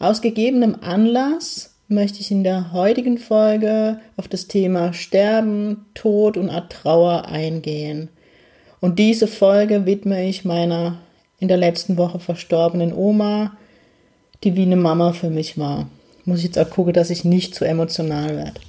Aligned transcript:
Aus 0.00 0.20
gegebenem 0.20 0.76
Anlass 0.80 1.74
möchte 1.88 2.20
ich 2.20 2.30
in 2.30 2.44
der 2.44 2.72
heutigen 2.72 3.18
Folge 3.18 3.98
auf 4.16 4.28
das 4.28 4.46
Thema 4.46 4.92
Sterben, 4.92 5.86
Tod 5.94 6.36
und 6.36 6.50
Art 6.50 6.70
Trauer 6.70 7.24
eingehen. 7.24 8.08
Und 8.80 9.00
diese 9.00 9.26
Folge 9.26 9.86
widme 9.86 10.28
ich 10.28 10.44
meiner 10.44 10.98
in 11.40 11.48
der 11.48 11.56
letzten 11.56 11.96
Woche 11.96 12.20
verstorbenen 12.20 12.92
Oma, 12.92 13.56
die 14.44 14.54
wie 14.54 14.62
eine 14.62 14.76
Mama 14.76 15.12
für 15.12 15.30
mich 15.30 15.58
war. 15.58 15.88
Muss 16.24 16.38
ich 16.38 16.44
jetzt 16.44 16.58
auch 16.60 16.70
gucken, 16.70 16.92
dass 16.92 17.10
ich 17.10 17.24
nicht 17.24 17.56
zu 17.56 17.64
emotional 17.64 18.36
werde. 18.36 18.60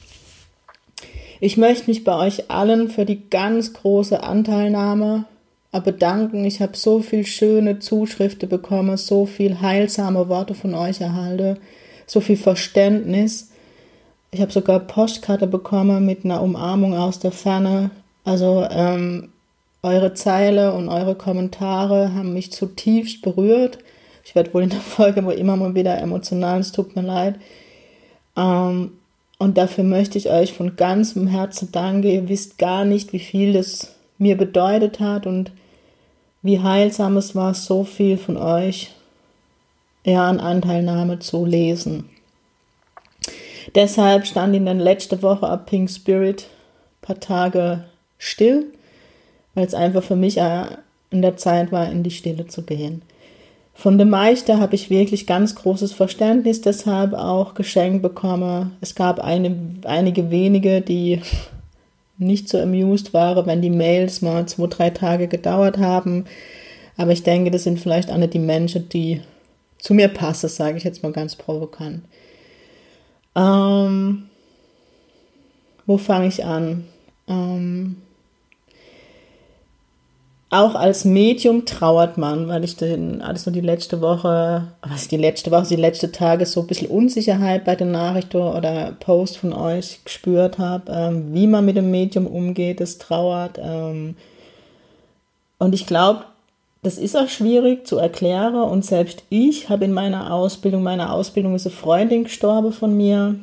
Ich 1.39 1.57
möchte 1.57 1.91
mich 1.91 2.03
bei 2.03 2.15
euch 2.15 2.49
allen 2.49 2.89
für 2.89 3.05
die 3.05 3.29
ganz 3.29 3.73
große 3.73 4.23
Anteilnahme 4.23 5.25
bedanken. 5.71 6.45
Ich 6.45 6.61
habe 6.61 6.75
so 6.75 7.01
viel 7.01 7.25
schöne 7.25 7.79
Zuschriften 7.79 8.49
bekommen, 8.49 8.97
so 8.97 9.25
viel 9.25 9.61
heilsame 9.61 10.27
Worte 10.27 10.55
von 10.55 10.73
euch 10.73 10.99
erhalte, 11.01 11.57
so 12.07 12.21
viel 12.21 12.37
Verständnis. 12.37 13.51
Ich 14.31 14.41
habe 14.41 14.51
sogar 14.51 14.79
Postkarte 14.79 15.47
bekommen 15.47 16.05
mit 16.05 16.25
einer 16.25 16.41
Umarmung 16.41 16.95
aus 16.95 17.19
der 17.19 17.31
Ferne. 17.31 17.91
Also 18.23 18.65
ähm, 18.69 19.29
eure 19.83 20.13
Zeile 20.13 20.73
und 20.73 20.89
eure 20.89 21.15
Kommentare 21.15 22.13
haben 22.13 22.33
mich 22.33 22.51
zutiefst 22.51 23.21
berührt. 23.21 23.77
Ich 24.25 24.35
werde 24.35 24.53
wohl 24.53 24.63
in 24.63 24.69
der 24.69 24.81
Folge 24.81 25.21
immer 25.33 25.55
mal 25.55 25.75
wieder 25.75 25.97
emotional, 25.99 26.59
es 26.59 26.71
tut 26.71 26.95
mir 26.95 27.01
leid. 27.03 27.35
Ähm, 28.35 28.91
und 29.37 29.57
dafür 29.57 29.85
möchte 29.85 30.17
ich 30.17 30.29
euch 30.29 30.51
von 30.51 30.75
ganzem 30.75 31.27
Herzen 31.27 31.71
danken. 31.71 32.07
Ihr 32.07 32.27
wisst 32.27 32.57
gar 32.57 32.83
nicht, 32.85 33.13
wie 33.13 33.19
viel 33.19 33.53
das 33.53 33.95
mir 34.17 34.35
bedeutet 34.35 34.99
hat 34.99 35.25
und 35.25 35.51
wie 36.41 36.59
heilsam 36.59 37.17
es 37.17 37.35
war, 37.35 37.53
so 37.53 37.83
viel 37.83 38.17
von 38.17 38.37
euch 38.37 38.91
ja, 40.05 40.27
an 40.27 40.39
Anteilnahme 40.39 41.19
zu 41.19 41.45
lesen. 41.45 42.09
Deshalb 43.75 44.25
stand 44.25 44.55
in 44.55 44.65
der 44.65 44.73
letzten 44.73 45.21
Woche 45.21 45.47
ab 45.47 45.67
Pink 45.67 45.89
Spirit 45.89 46.43
ein 46.43 47.01
paar 47.01 47.19
Tage 47.19 47.85
still, 48.17 48.67
weil 49.53 49.65
es 49.65 49.73
einfach 49.73 50.03
für 50.03 50.15
mich 50.15 50.37
äh, 50.37 50.65
in 51.11 51.21
der 51.21 51.37
Zeit 51.37 51.71
war, 51.71 51.91
in 51.91 52.03
die 52.03 52.11
Stille 52.11 52.47
zu 52.47 52.63
gehen. 52.63 53.01
Von 53.73 53.97
dem 53.97 54.09
Meister 54.09 54.59
habe 54.59 54.75
ich 54.75 54.89
wirklich 54.89 55.25
ganz 55.25 55.55
großes 55.55 55.93
Verständnis 55.93 56.61
deshalb 56.61 57.13
auch 57.13 57.53
geschenkt 57.53 58.01
bekommen. 58.01 58.75
Es 58.81 58.93
gab 58.93 59.19
eine, 59.19 59.55
einige 59.85 60.31
wenige, 60.31 60.81
die 60.81 61.21
nicht 62.19 62.49
so 62.49 62.59
amused 62.59 63.13
waren, 63.13 63.45
wenn 63.45 63.61
die 63.61 63.69
Mails 63.69 64.21
mal 64.21 64.45
zwei, 64.47 64.67
drei 64.67 64.89
Tage 64.89 65.27
gedauert 65.27 65.77
haben. 65.77 66.25
Aber 66.97 67.11
ich 67.11 67.23
denke, 67.23 67.49
das 67.49 67.63
sind 67.63 67.79
vielleicht 67.79 68.11
alle 68.11 68.27
die 68.27 68.39
Menschen, 68.39 68.89
die 68.89 69.21
zu 69.77 69.93
mir 69.93 70.09
passen, 70.09 70.49
sage 70.49 70.77
ich 70.77 70.83
jetzt 70.83 71.01
mal 71.01 71.13
ganz 71.13 71.35
provokant. 71.35 72.03
Ähm, 73.35 74.29
wo 75.85 75.97
fange 75.97 76.27
ich 76.27 76.43
an? 76.43 76.85
Ähm, 77.27 77.95
auch 80.51 80.73
als 80.73 81.05
Medium 81.05 81.65
trauert 81.65 82.17
man, 82.17 82.47
weil 82.47 82.63
ich 82.63 82.75
den, 82.75 83.21
alles 83.21 83.45
nur 83.45 83.53
die 83.53 83.61
letzte 83.61 84.01
Woche, 84.01 84.67
was 84.81 85.07
die 85.07 85.17
letzte 85.17 85.51
Woche, 85.51 85.67
die 85.67 85.75
letzte 85.75 86.11
Tage 86.11 86.45
so 86.47 86.61
ein 86.61 86.67
bisschen 86.67 86.89
Unsicherheit 86.89 87.65
bei 87.65 87.75
den 87.75 87.91
Nachrichten 87.91 88.37
oder 88.37 88.93
Post 88.99 89.37
von 89.37 89.53
euch 89.53 89.99
gespürt 90.03 90.57
habe, 90.57 90.91
ähm, 90.91 91.33
wie 91.33 91.45
man 91.45 91.65
mit 91.65 91.77
dem 91.77 91.91
Medium 91.91 92.25
umgeht, 92.25 92.79
das 92.79 92.97
trauert. 92.97 93.59
Ähm, 93.61 94.15
und 95.59 95.73
ich 95.75 95.85
glaube, 95.85 96.23
das 96.81 96.97
ist 96.97 97.15
auch 97.15 97.27
schwierig 97.27 97.85
zu 97.85 97.97
erklären 97.97 98.55
und 98.55 98.85
selbst 98.85 99.23
ich 99.29 99.69
habe 99.69 99.85
in 99.85 99.93
meiner 99.93 100.33
Ausbildung, 100.33 100.81
meine 100.81 101.11
Ausbildung 101.11 101.53
ist 101.53 101.67
eine 101.67 101.75
Freundin 101.75 102.23
gestorben 102.23 102.71
von 102.71 102.95
mir 102.95 103.35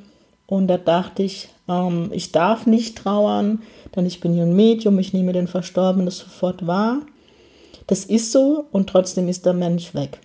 und 0.46 0.68
da 0.68 0.76
dachte 0.78 1.22
ich, 1.22 1.48
ähm, 1.68 2.10
ich 2.12 2.32
darf 2.32 2.66
nicht 2.66 2.98
trauern, 2.98 3.62
denn 3.94 4.06
ich 4.06 4.20
bin 4.20 4.34
hier 4.34 4.44
ein 4.44 4.56
Medium, 4.56 4.98
ich 4.98 5.12
nehme 5.12 5.32
den 5.32 5.48
Verstorbenen 5.48 6.10
sofort 6.10 6.66
wahr. 6.66 7.00
Das 7.86 8.04
ist 8.04 8.32
so 8.32 8.66
und 8.72 8.88
trotzdem 8.88 9.28
ist 9.28 9.46
der 9.46 9.54
Mensch 9.54 9.94
weg. 9.94 10.20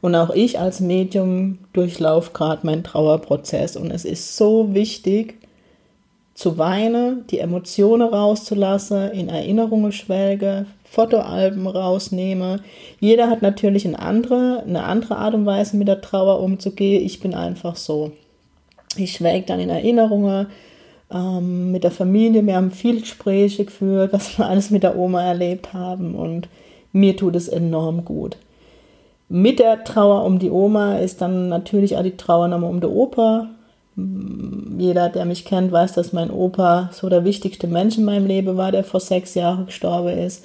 Und 0.00 0.14
auch 0.14 0.30
ich 0.30 0.58
als 0.58 0.80
Medium 0.80 1.58
durchlaufe 1.72 2.32
gerade 2.32 2.66
meinen 2.66 2.84
Trauerprozess 2.84 3.76
und 3.76 3.90
es 3.90 4.04
ist 4.04 4.36
so 4.36 4.74
wichtig, 4.74 5.36
zu 6.34 6.58
weinen, 6.58 7.26
die 7.28 7.38
Emotionen 7.38 8.08
rauszulassen, 8.08 9.12
in 9.12 9.28
Erinnerungen 9.28 9.92
schwelge, 9.92 10.66
Fotoalben 10.84 11.66
rausnehme. 11.66 12.60
Jeder 13.00 13.30
hat 13.30 13.40
natürlich 13.40 13.86
eine 13.86 13.98
andere, 13.98 14.64
eine 14.66 14.82
andere 14.82 15.16
Art 15.16 15.34
und 15.34 15.46
Weise, 15.46 15.76
mit 15.76 15.86
der 15.86 16.00
Trauer 16.00 16.40
umzugehen. 16.40 17.04
Ich 17.04 17.20
bin 17.20 17.34
einfach 17.34 17.76
so. 17.76 18.12
Ich 18.96 19.12
schwelge 19.12 19.46
dann 19.46 19.60
in 19.60 19.70
Erinnerungen, 19.70 20.46
ähm, 21.12 21.72
mit 21.72 21.84
der 21.84 21.90
Familie. 21.90 22.44
Wir 22.46 22.56
haben 22.56 22.70
viele 22.70 23.00
Gespräche 23.00 23.64
geführt, 23.64 24.12
was 24.12 24.38
wir 24.38 24.46
alles 24.46 24.70
mit 24.70 24.82
der 24.82 24.96
Oma 24.96 25.22
erlebt 25.22 25.72
haben 25.72 26.14
und 26.14 26.48
mir 26.92 27.16
tut 27.16 27.36
es 27.36 27.48
enorm 27.48 28.04
gut. 28.04 28.36
Mit 29.28 29.58
der 29.58 29.84
Trauer 29.84 30.24
um 30.24 30.38
die 30.38 30.50
Oma 30.50 30.98
ist 30.98 31.20
dann 31.20 31.48
natürlich 31.48 31.96
auch 31.96 32.02
die 32.02 32.16
Trauer 32.16 32.48
nochmal 32.48 32.70
um 32.70 32.80
den 32.80 32.90
Opa. 32.90 33.48
Jeder, 34.76 35.08
der 35.08 35.24
mich 35.24 35.44
kennt, 35.44 35.72
weiß, 35.72 35.94
dass 35.94 36.12
mein 36.12 36.30
Opa 36.30 36.90
so 36.92 37.08
der 37.08 37.24
wichtigste 37.24 37.66
Mensch 37.66 37.96
in 37.96 38.04
meinem 38.04 38.26
Leben 38.26 38.56
war, 38.56 38.72
der 38.72 38.84
vor 38.84 39.00
sechs 39.00 39.34
Jahren 39.34 39.66
gestorben 39.66 40.18
ist, 40.18 40.44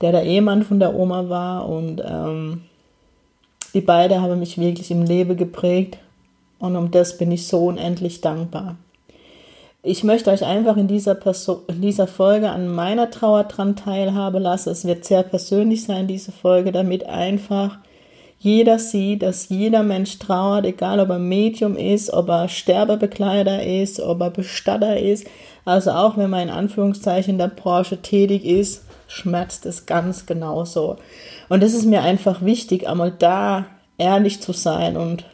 der 0.00 0.12
der 0.12 0.24
Ehemann 0.24 0.62
von 0.62 0.80
der 0.80 0.94
Oma 0.94 1.28
war 1.28 1.68
und 1.68 2.02
ähm, 2.06 2.62
die 3.72 3.80
beiden 3.80 4.20
haben 4.20 4.38
mich 4.38 4.58
wirklich 4.58 4.90
im 4.90 5.02
Leben 5.02 5.36
geprägt 5.36 5.98
und 6.58 6.76
um 6.76 6.90
das 6.90 7.18
bin 7.18 7.30
ich 7.30 7.46
so 7.46 7.66
unendlich 7.66 8.20
dankbar. 8.20 8.76
Ich 9.82 10.02
möchte 10.02 10.30
euch 10.30 10.44
einfach 10.44 10.78
in 10.78 10.88
dieser, 10.88 11.14
Person, 11.14 11.58
in 11.68 11.82
dieser 11.82 12.06
Folge 12.06 12.48
an 12.48 12.68
meiner 12.68 13.10
Trauer 13.10 13.44
dran 13.44 13.76
teilhaben 13.76 14.42
lassen. 14.42 14.70
Es 14.70 14.86
wird 14.86 15.04
sehr 15.04 15.22
persönlich 15.22 15.84
sein, 15.84 16.06
diese 16.06 16.32
Folge, 16.32 16.72
damit 16.72 17.04
einfach 17.06 17.76
jeder 18.38 18.78
sieht, 18.78 19.22
dass 19.22 19.50
jeder 19.50 19.82
Mensch 19.82 20.18
trauert, 20.18 20.64
egal 20.64 21.00
ob 21.00 21.10
er 21.10 21.18
Medium 21.18 21.76
ist, 21.76 22.10
ob 22.12 22.28
er 22.28 22.48
Sterbebekleider 22.48 23.62
ist, 23.62 24.00
ob 24.00 24.22
er 24.22 24.30
Bestatter 24.30 24.98
ist. 24.98 25.26
Also 25.66 25.90
auch 25.90 26.16
wenn 26.16 26.30
man 26.30 26.48
in 26.48 26.50
Anführungszeichen 26.50 27.32
in 27.32 27.38
der 27.38 27.48
Branche 27.48 28.02
tätig 28.02 28.44
ist, 28.44 28.84
schmerzt 29.06 29.66
es 29.66 29.86
ganz 29.86 30.26
genauso. 30.26 30.96
Und 31.48 31.62
es 31.62 31.74
ist 31.74 31.86
mir 31.86 32.02
einfach 32.02 32.42
wichtig, 32.42 32.88
einmal 32.88 33.12
da 33.12 33.66
ehrlich 33.98 34.40
zu 34.40 34.52
sein 34.52 34.96
und 34.96 35.24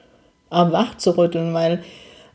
wach 0.51 0.97
zu 0.97 1.17
rütteln, 1.17 1.55
weil 1.55 1.83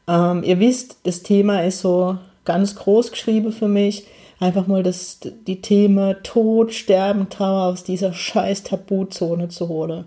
ähm, 0.07 0.43
ihr 0.43 0.59
wisst, 0.59 0.97
das 1.03 1.23
Thema 1.23 1.63
ist 1.63 1.79
so 1.79 2.17
ganz 2.45 2.75
groß 2.75 3.11
geschrieben 3.11 3.51
für 3.51 3.67
mich. 3.67 4.05
Einfach 4.39 4.67
mal 4.67 4.83
das, 4.83 5.19
die 5.21 5.61
Themen 5.61 6.15
Tod, 6.23 6.73
Sterben, 6.73 7.29
Trauer 7.29 7.67
aus 7.67 7.83
dieser 7.83 8.13
scheiß 8.13 8.63
Tabuzone 8.63 9.49
zu 9.49 9.69
holen. 9.69 10.05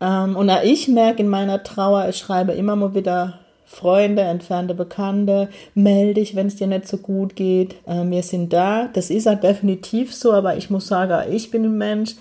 Ähm, 0.00 0.36
und 0.36 0.50
ich 0.64 0.88
merke 0.88 1.22
in 1.22 1.28
meiner 1.28 1.62
Trauer, 1.62 2.08
ich 2.08 2.16
schreibe 2.16 2.52
immer 2.52 2.76
mal 2.76 2.94
wieder 2.94 3.38
Freunde, 3.66 4.22
entfernte 4.22 4.74
Bekannte, 4.74 5.48
melde 5.74 6.14
dich, 6.14 6.34
wenn 6.34 6.48
es 6.48 6.56
dir 6.56 6.66
nicht 6.66 6.88
so 6.88 6.96
gut 6.96 7.36
geht. 7.36 7.76
Ähm, 7.86 8.10
wir 8.10 8.24
sind 8.24 8.52
da. 8.52 8.88
Das 8.92 9.10
ist 9.10 9.26
halt 9.26 9.44
definitiv 9.44 10.12
so, 10.12 10.32
aber 10.32 10.56
ich 10.56 10.70
muss 10.70 10.88
sagen, 10.88 11.32
ich 11.32 11.52
bin 11.52 11.64
ein 11.64 11.78
Mensch, 11.78 12.16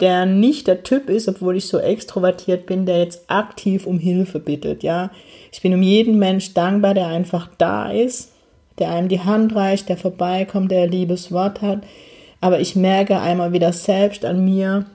der 0.00 0.26
nicht 0.26 0.66
der 0.66 0.82
Typ 0.82 1.10
ist, 1.10 1.28
obwohl 1.28 1.56
ich 1.56 1.66
so 1.66 1.78
extrovertiert 1.78 2.66
bin, 2.66 2.86
der 2.86 2.98
jetzt 2.98 3.24
aktiv 3.28 3.86
um 3.86 3.98
Hilfe 3.98 4.38
bittet, 4.38 4.82
ja. 4.82 5.10
Ich 5.52 5.60
bin 5.60 5.74
um 5.74 5.82
jeden 5.82 6.18
Mensch 6.18 6.54
dankbar, 6.54 6.94
der 6.94 7.08
einfach 7.08 7.48
da 7.58 7.90
ist, 7.90 8.32
der 8.78 8.90
einem 8.90 9.08
die 9.08 9.20
Hand 9.20 9.54
reicht, 9.54 9.88
der 9.88 9.96
vorbeikommt, 9.96 10.70
der 10.70 10.84
ein 10.84 10.90
liebes 10.90 11.32
Wort 11.32 11.60
hat. 11.60 11.82
Aber 12.40 12.60
ich 12.60 12.76
merke 12.76 13.20
einmal 13.20 13.52
wieder 13.52 13.72
selbst 13.72 14.24
an 14.24 14.44
mir, 14.44 14.86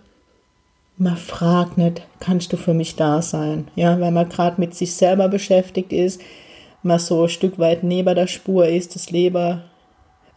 man 0.97 1.17
fragt 1.17 1.77
nicht, 1.77 2.01
kannst 2.19 2.53
du 2.53 2.57
für 2.57 2.73
mich 2.73 2.95
da 2.95 3.21
sein? 3.21 3.67
Ja, 3.75 3.99
weil 3.99 4.11
man 4.11 4.29
gerade 4.29 4.59
mit 4.59 4.73
sich 4.73 4.95
selber 4.95 5.27
beschäftigt 5.27 5.91
ist, 5.91 6.21
man 6.83 6.99
so 6.99 7.23
ein 7.23 7.29
Stück 7.29 7.59
weit 7.59 7.83
neben 7.83 8.15
der 8.15 8.27
Spur 8.27 8.67
ist, 8.67 8.95
das 8.95 9.11
Leben 9.11 9.61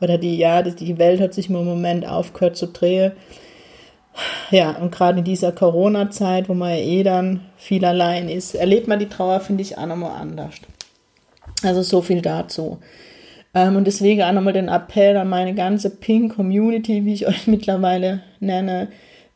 oder 0.01 0.19
die, 0.19 0.37
ja, 0.37 0.63
die 0.63 0.99
Welt 0.99 1.21
hat 1.21 1.35
sich 1.35 1.49
im 1.49 1.65
Moment 1.65 2.07
aufgehört 2.07 2.57
zu 2.57 2.67
drehen 2.67 3.13
ja, 4.51 4.73
und 4.73 4.93
gerade 4.93 5.19
in 5.19 5.25
dieser 5.25 5.53
Corona-Zeit, 5.53 6.49
wo 6.49 6.55
man 6.55 6.71
ja 6.71 6.77
eh 6.77 7.03
dann 7.03 7.41
viel 7.57 7.85
allein 7.85 8.29
ist, 8.29 8.55
erlebt 8.55 8.89
man 8.89 8.99
die 8.99 9.09
Trauer, 9.09 9.41
finde 9.41 9.63
ich, 9.63 9.79
auch 9.79 9.87
nochmal 9.87 10.21
anders. 10.21 10.55
Also 11.63 11.83
so 11.83 12.03
viel 12.03 12.23
dazu. 12.23 12.79
Ähm, 13.55 13.77
und 13.77 13.87
deswegen 13.87 14.23
auch 14.23 14.33
nochmal 14.33 14.53
den 14.53 14.69
Appell 14.69 15.17
an 15.17 15.29
meine 15.29 15.55
ganze 15.55 15.91
Pink-Community, 15.91 17.05
wie 17.05 17.15
ich 17.15 17.27
euch 17.27 17.47
mittlerweile 17.47 18.23
nenne, 18.41 18.89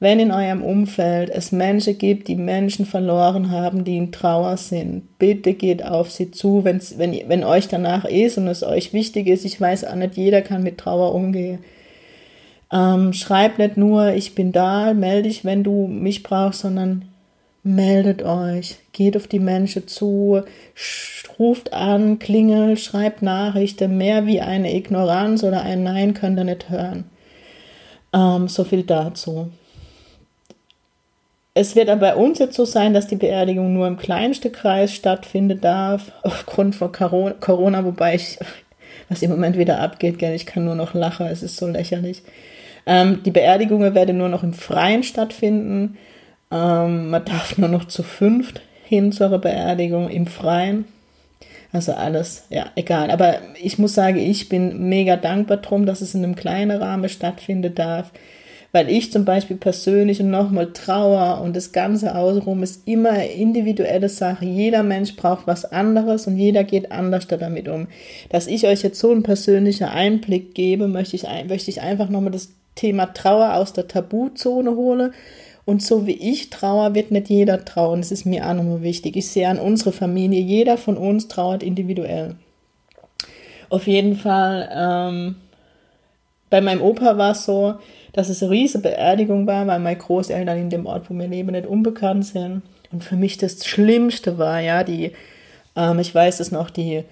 wenn 0.02 0.19
in 0.19 0.32
eurem 0.32 0.64
Umfeld 0.64 1.30
es 1.30 1.52
Menschen 1.52 1.96
gibt, 1.96 2.26
die 2.26 2.34
Menschen 2.34 2.86
verloren 2.86 3.52
haben, 3.52 3.84
die 3.84 3.96
in 3.96 4.10
Trauer 4.10 4.56
sind, 4.56 5.16
bitte 5.19 5.54
geht 5.54 5.84
auf 5.84 6.10
sie 6.10 6.32
zu, 6.32 6.64
wenn's, 6.64 6.98
wenn, 6.98 7.16
wenn 7.28 7.44
euch 7.44 7.69
danach 7.69 8.04
ist 8.04 8.36
und 8.36 8.48
es 8.48 8.64
euch 8.64 8.92
wichtig 8.92 9.28
ist. 9.28 9.44
Ich 9.44 9.60
weiß 9.60 9.84
auch 9.84 9.94
nicht, 9.94 10.16
jeder 10.16 10.42
kann 10.42 10.64
mit 10.64 10.78
Trauer 10.78 11.14
umgehen. 11.14 11.60
Ähm, 12.72 13.12
schreibt 13.12 13.58
nicht 13.58 13.76
nur, 13.76 14.14
ich 14.14 14.34
bin 14.34 14.50
da, 14.50 14.94
melde 14.94 15.28
dich, 15.28 15.44
wenn 15.44 15.62
du 15.62 15.86
mich 15.86 16.22
brauchst, 16.22 16.60
sondern 16.60 17.04
meldet 17.62 18.22
euch, 18.22 18.78
geht 18.92 19.16
auf 19.16 19.26
die 19.26 19.38
Menschen 19.38 19.86
zu, 19.86 20.42
ruft 21.38 21.72
an, 21.72 22.19
klingelt, 22.19 22.80
schreibt 22.80 23.22
Nachrichten. 23.22 23.98
Mehr 23.98 24.26
wie 24.26 24.40
eine 24.40 24.74
Ignoranz 24.74 25.44
oder 25.44 25.62
ein 25.62 25.82
Nein 25.82 26.14
könnt 26.14 26.38
ihr 26.38 26.44
nicht 26.44 26.70
hören. 26.70 27.04
Ähm, 28.14 28.48
so 28.48 28.64
viel 28.64 28.82
dazu. 28.82 29.50
Es 31.54 31.76
wird 31.76 31.90
aber 31.90 32.00
bei 32.00 32.14
uns 32.16 32.38
jetzt 32.38 32.56
so 32.56 32.64
sein, 32.64 32.94
dass 32.94 33.06
die 33.06 33.16
Beerdigung 33.16 33.74
nur 33.74 33.86
im 33.86 33.98
kleinsten 33.98 34.50
Kreis 34.50 34.94
stattfinden 34.94 35.60
darf, 35.60 36.12
aufgrund 36.22 36.74
von 36.74 36.90
Corona, 36.90 37.84
wobei 37.84 38.14
ich, 38.14 38.38
was 39.10 39.22
im 39.22 39.30
Moment 39.30 39.58
wieder 39.58 39.80
abgeht, 39.80 40.19
gell, 40.19 40.34
ich 40.34 40.46
kann 40.46 40.64
nur 40.64 40.74
noch 40.74 40.94
lachen, 40.94 41.26
es 41.26 41.42
ist 41.42 41.58
so 41.58 41.66
lächerlich. 41.66 42.22
Ähm, 42.87 43.23
die 43.25 43.31
Beerdigungen 43.31 43.94
werden 43.94 44.19
nur 44.19 44.29
noch 44.29 44.43
im 44.43 44.55
Freien 44.55 45.02
stattfinden. 45.02 45.96
Ähm, 46.50 47.11
man 47.11 47.25
darf 47.25 47.58
nur 47.58 47.69
noch 47.69 47.87
zu 47.87 48.02
fünft 48.02 48.61
hin 48.84 49.12
zur 49.12 49.37
Beerdigung 49.38 50.08
im 50.08 50.26
Freien. 50.26 50.84
Also 51.73 51.93
alles, 51.93 52.44
ja, 52.50 52.67
egal. 52.76 53.11
Aber 53.11 53.37
ich 53.62 53.79
muss 53.79 53.94
sagen, 53.94 54.19
ich 54.19 54.49
bin 54.49 54.88
mega 54.88 55.17
dankbar 55.17 55.58
drum, 55.58 55.87
dass 55.87 56.02
es 56.02 56.14
in 56.14 56.23
einem 56.23 56.37
kleinen 56.37 56.82
Rahmen 56.82 57.08
stattfinden 57.08 57.75
darf 57.75 58.12
weil 58.73 58.88
ich 58.88 59.12
zum 59.12 59.25
Beispiel 59.25 59.56
persönlich 59.56 60.20
und 60.20 60.31
nochmal 60.31 60.73
Trauer 60.73 61.43
und 61.43 61.55
das 61.55 61.73
Ganze 61.73 62.14
außenrum 62.14 62.62
ist 62.62 62.88
immer 62.88 63.11
eine 63.11 63.31
individuelle 63.31 64.08
Sache. 64.08 64.46
Jeder 64.46 64.82
Mensch 64.82 65.14
braucht 65.14 65.46
was 65.46 65.67
anderes 65.67 66.26
und 66.26 66.38
jeder 66.38 66.64
geht 66.64 66.90
anders 66.90 67.29
damit 67.29 67.69
um. 67.69 67.88
Dass 68.31 68.46
ich 68.46 68.67
euch 68.67 68.82
jetzt 68.82 68.99
so 68.99 69.11
einen 69.11 69.23
persönlichen 69.23 69.84
Einblick 69.84 70.55
gebe, 70.55 70.88
möchte 70.88 71.17
ich, 71.17 71.25
möchte 71.49 71.70
ich 71.70 71.82
einfach 71.82 72.08
nochmal 72.08 72.32
das 72.32 72.50
Thema 72.74 73.06
Trauer 73.06 73.54
aus 73.54 73.72
der 73.72 73.88
Tabuzone 73.88 74.74
holen. 74.74 75.14
Und 75.64 75.82
so 75.82 76.06
wie 76.06 76.12
ich 76.12 76.50
trauer, 76.50 76.94
wird 76.94 77.10
nicht 77.10 77.28
jeder 77.28 77.64
trauern. 77.64 78.00
Das 78.00 78.10
ist 78.10 78.24
mir 78.24 78.48
auch 78.48 78.54
nochmal 78.54 78.82
wichtig. 78.82 79.16
Ich 79.16 79.28
sehe 79.28 79.48
an 79.48 79.60
unsere 79.60 79.92
Familie, 79.92 80.40
jeder 80.40 80.76
von 80.76 80.96
uns 80.96 81.28
trauert 81.28 81.62
individuell. 81.62 82.34
Auf 83.70 83.86
jeden 83.86 84.16
Fall, 84.16 84.69
ähm, 84.74 85.36
bei 86.50 86.60
meinem 86.60 86.82
Opa 86.82 87.16
war 87.16 87.30
es 87.32 87.44
so, 87.44 87.76
dass 88.12 88.28
es 88.28 88.42
eine 88.42 88.50
riesige 88.50 88.82
Beerdigung 88.82 89.46
war, 89.46 89.66
weil 89.66 89.78
meine 89.78 89.96
Großeltern 89.96 90.58
in 90.58 90.70
dem 90.70 90.84
Ort, 90.84 91.08
wo 91.08 91.14
wir 91.14 91.28
leben, 91.28 91.52
nicht 91.52 91.66
unbekannt 91.66 92.26
sind. 92.26 92.62
Und 92.90 93.02
für 93.02 93.16
mich 93.16 93.38
das 93.38 93.64
Schlimmste 93.64 94.36
war, 94.36 94.60
ja, 94.60 94.84
die, 94.84 95.12
ähm, 95.76 95.98
ich 96.00 96.14
weiß 96.14 96.40
es 96.40 96.50
noch, 96.50 96.69
die 96.69 97.04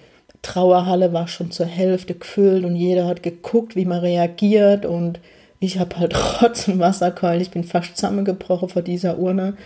Trauerhalle 0.43 1.13
war 1.13 1.29
schon 1.29 1.51
zur 1.51 1.67
Hälfte 1.67 2.15
gefüllt 2.15 2.65
und 2.65 2.77
jeder 2.77 3.07
hat 3.07 3.23
geguckt, 3.23 3.77
wie 3.77 3.85
man 3.85 4.01
reagiert 4.01 4.85
und 4.85 5.21
ich 5.61 5.79
habe 5.79 5.99
halt 5.99 6.15
Rotz 6.43 6.67
und 6.69 6.79
Wasser. 6.79 7.15
Ich 7.41 7.51
bin 7.51 7.65
fast 7.65 7.97
zusammengebrochen 7.97 8.69
vor 8.69 8.83
dieser 8.83 9.19
Urne. 9.19 9.57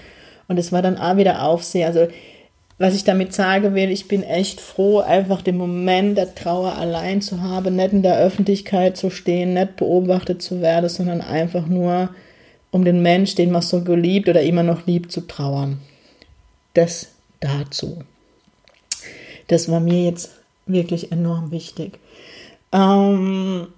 Und 0.49 0.59
es 0.59 0.73
war 0.73 0.83
dann 0.83 0.99
auch 0.99 1.17
wieder 1.17 1.43
Aufsehen. 1.43 1.87
Also 1.87 2.09
was 2.77 2.95
ich 2.95 3.05
damit 3.05 3.33
sagen 3.33 3.75
will, 3.75 3.91
ich 3.91 4.09
bin 4.09 4.25
echt 4.25 4.61
froh, 4.61 4.99
einfach 4.99 5.43
den 5.43 5.57
Moment 5.57 6.19
der 6.19 6.35
Trauer 6.35 6.77
allein 6.77 7.23
zu 7.23 7.41
haben, 7.41 7.77
nicht 7.77 7.93
in 7.93 8.03
der 8.03 8.19
Öffentlichkeit 8.19 8.97
zu 8.97 9.11
stehen, 9.11 9.55
nicht 9.55 9.77
beobachtet 9.77 10.43
zu 10.43 10.61
werden, 10.61 10.89
sondern 10.89 11.21
einfach 11.21 11.67
nur 11.67 12.11
um 12.73 12.85
den 12.85 13.01
Mensch, 13.01 13.37
den 13.37 13.53
man 13.53 13.63
so 13.63 13.85
geliebt 13.85 14.29
oder 14.29 14.43
immer 14.43 14.65
noch 14.65 14.87
liebt, 14.87 15.13
zu 15.13 15.21
trauern. 15.21 15.79
Das 16.75 17.13
dazu. 17.39 18.03
Das 19.47 19.71
war 19.71 19.79
mir 19.79 20.03
jetzt 20.03 20.33
wirklich 20.67 21.13
enorm 21.13 21.53
wichtig. 21.53 22.01
Ähm, 22.73 23.69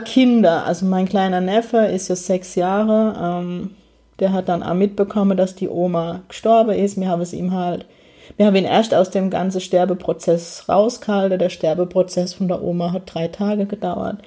Kinder, 0.00 0.66
also 0.66 0.86
mein 0.86 1.08
kleiner 1.08 1.40
Neffe 1.40 1.78
ist 1.78 2.08
ja 2.08 2.16
sechs 2.16 2.54
Jahre. 2.54 3.14
Ähm, 3.20 3.70
der 4.20 4.32
hat 4.32 4.48
dann 4.48 4.62
auch 4.62 4.74
mitbekommen, 4.74 5.36
dass 5.36 5.54
die 5.54 5.68
Oma 5.68 6.22
gestorben 6.28 6.70
ist. 6.76 6.98
Wir 7.00 7.08
haben 7.08 7.22
es 7.22 7.32
ihm 7.32 7.52
halt, 7.52 7.86
wir 8.36 8.46
haben 8.46 8.56
ihn 8.56 8.64
erst 8.64 8.94
aus 8.94 9.10
dem 9.10 9.30
ganzen 9.30 9.60
Sterbeprozess 9.60 10.68
rausgehalten. 10.68 11.38
Der 11.38 11.48
Sterbeprozess 11.48 12.34
von 12.34 12.48
der 12.48 12.62
Oma 12.62 12.92
hat 12.92 13.12
drei 13.12 13.28
Tage 13.28 13.66
gedauert, 13.66 14.18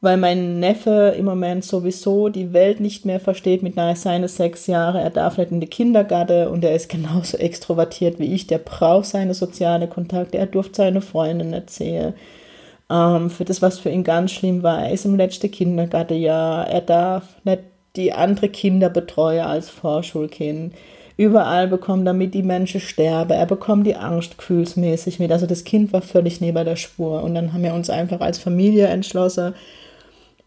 weil 0.00 0.16
mein 0.16 0.60
Neffe 0.60 1.14
im 1.18 1.26
Moment 1.26 1.64
sowieso 1.64 2.30
die 2.30 2.52
Welt 2.54 2.80
nicht 2.80 3.04
mehr 3.04 3.20
versteht 3.20 3.62
mit 3.62 3.74
seinen 3.74 4.28
sechs 4.28 4.66
Jahren. 4.66 4.96
Er 4.96 5.10
darf 5.10 5.36
nicht 5.36 5.50
in 5.50 5.60
die 5.60 5.66
Kindergarten 5.66 6.48
und 6.48 6.64
er 6.64 6.74
ist 6.74 6.88
genauso 6.88 7.36
extrovertiert 7.38 8.18
wie 8.18 8.32
ich. 8.32 8.46
Der 8.46 8.58
braucht 8.58 9.06
seine 9.06 9.34
soziale 9.34 9.88
Kontakte. 9.88 10.38
Er 10.38 10.46
durfte 10.46 10.76
seine 10.76 11.02
Freunde 11.02 11.44
nicht 11.44 11.68
sehen. 11.70 12.14
Ähm, 12.90 13.30
für 13.30 13.44
das, 13.44 13.62
was 13.62 13.78
für 13.78 13.90
ihn 13.90 14.04
ganz 14.04 14.32
schlimm 14.32 14.62
war, 14.62 14.84
er 14.84 14.92
ist 14.92 15.04
im 15.04 15.16
letzten 15.16 15.50
Kindergartenjahr. 15.50 16.66
Er 16.66 16.80
darf 16.80 17.24
nicht 17.44 17.60
die 17.96 18.12
andere 18.12 18.48
Kinder 18.48 18.90
betreue 18.90 19.46
als 19.46 19.68
Vorschulkind. 19.68 20.74
Überall 21.16 21.68
bekommt 21.68 22.06
er 22.06 22.14
mit, 22.14 22.34
die 22.34 22.42
Menschen 22.42 22.80
sterben. 22.80 23.32
Er 23.32 23.46
bekommt 23.46 23.86
die 23.86 23.96
Angst 23.96 24.38
gefühlsmäßig 24.38 25.18
mit. 25.18 25.30
Also 25.30 25.46
das 25.46 25.64
Kind 25.64 25.92
war 25.92 26.02
völlig 26.02 26.40
neben 26.40 26.64
der 26.64 26.76
Spur. 26.76 27.22
Und 27.22 27.34
dann 27.34 27.52
haben 27.52 27.62
wir 27.62 27.74
uns 27.74 27.90
einfach 27.90 28.20
als 28.20 28.38
Familie 28.38 28.86
entschlossen, 28.86 29.54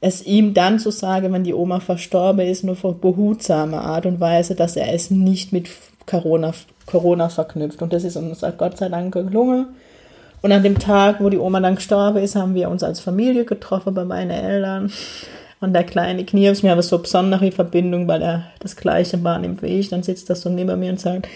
es 0.02 0.26
ihm 0.26 0.54
dann 0.54 0.80
zu 0.80 0.92
sagen, 0.92 1.32
wenn 1.32 1.46
die 1.46 1.54
Oma 1.54 1.80
verstorben 1.80 2.46
ist, 2.46 2.64
nur 2.64 2.76
vor 2.76 3.00
behutsamer 3.00 3.84
Art 3.84 4.06
und 4.06 4.20
Weise, 4.20 4.54
dass 4.54 4.76
er 4.76 4.94
es 4.94 5.10
nicht 5.12 5.54
mit 5.54 5.70
Corona, 6.06 6.54
Corona 6.88 7.30
verknüpft. 7.30 7.82
Und 7.82 7.94
das 7.94 8.04
ist 8.04 8.18
uns 8.18 8.44
Gott 8.58 8.78
sei 8.78 8.90
Dank 8.90 9.14
gelungen. 9.14 9.68
Und 10.44 10.52
an 10.52 10.62
dem 10.62 10.78
Tag, 10.78 11.22
wo 11.22 11.30
die 11.30 11.38
Oma 11.38 11.62
dann 11.62 11.76
gestorben 11.76 12.18
ist, 12.18 12.36
haben 12.36 12.54
wir 12.54 12.70
uns 12.70 12.84
als 12.84 13.00
Familie 13.00 13.46
getroffen 13.46 13.94
bei 13.94 14.04
meinen 14.04 14.30
Eltern. 14.30 14.92
Und 15.62 15.72
der 15.72 15.86
kleine 15.86 16.26
Knirps, 16.26 16.64
mir 16.64 16.74
aber 16.74 16.82
so 16.82 17.00
besondere 17.00 17.50
Verbindung, 17.54 18.10
weil 18.10 18.22
er 18.22 18.52
das 18.60 18.76
gleiche 18.76 19.24
wahrnimmt 19.24 19.64
wie 19.64 19.80
ich. 19.80 19.88
Dann 19.88 20.04
sitzt 20.04 20.30
er 20.30 20.36
so 20.36 20.50
neben 20.50 20.78
mir 20.78 20.92
und 20.92 21.00
sagt, 21.00 21.30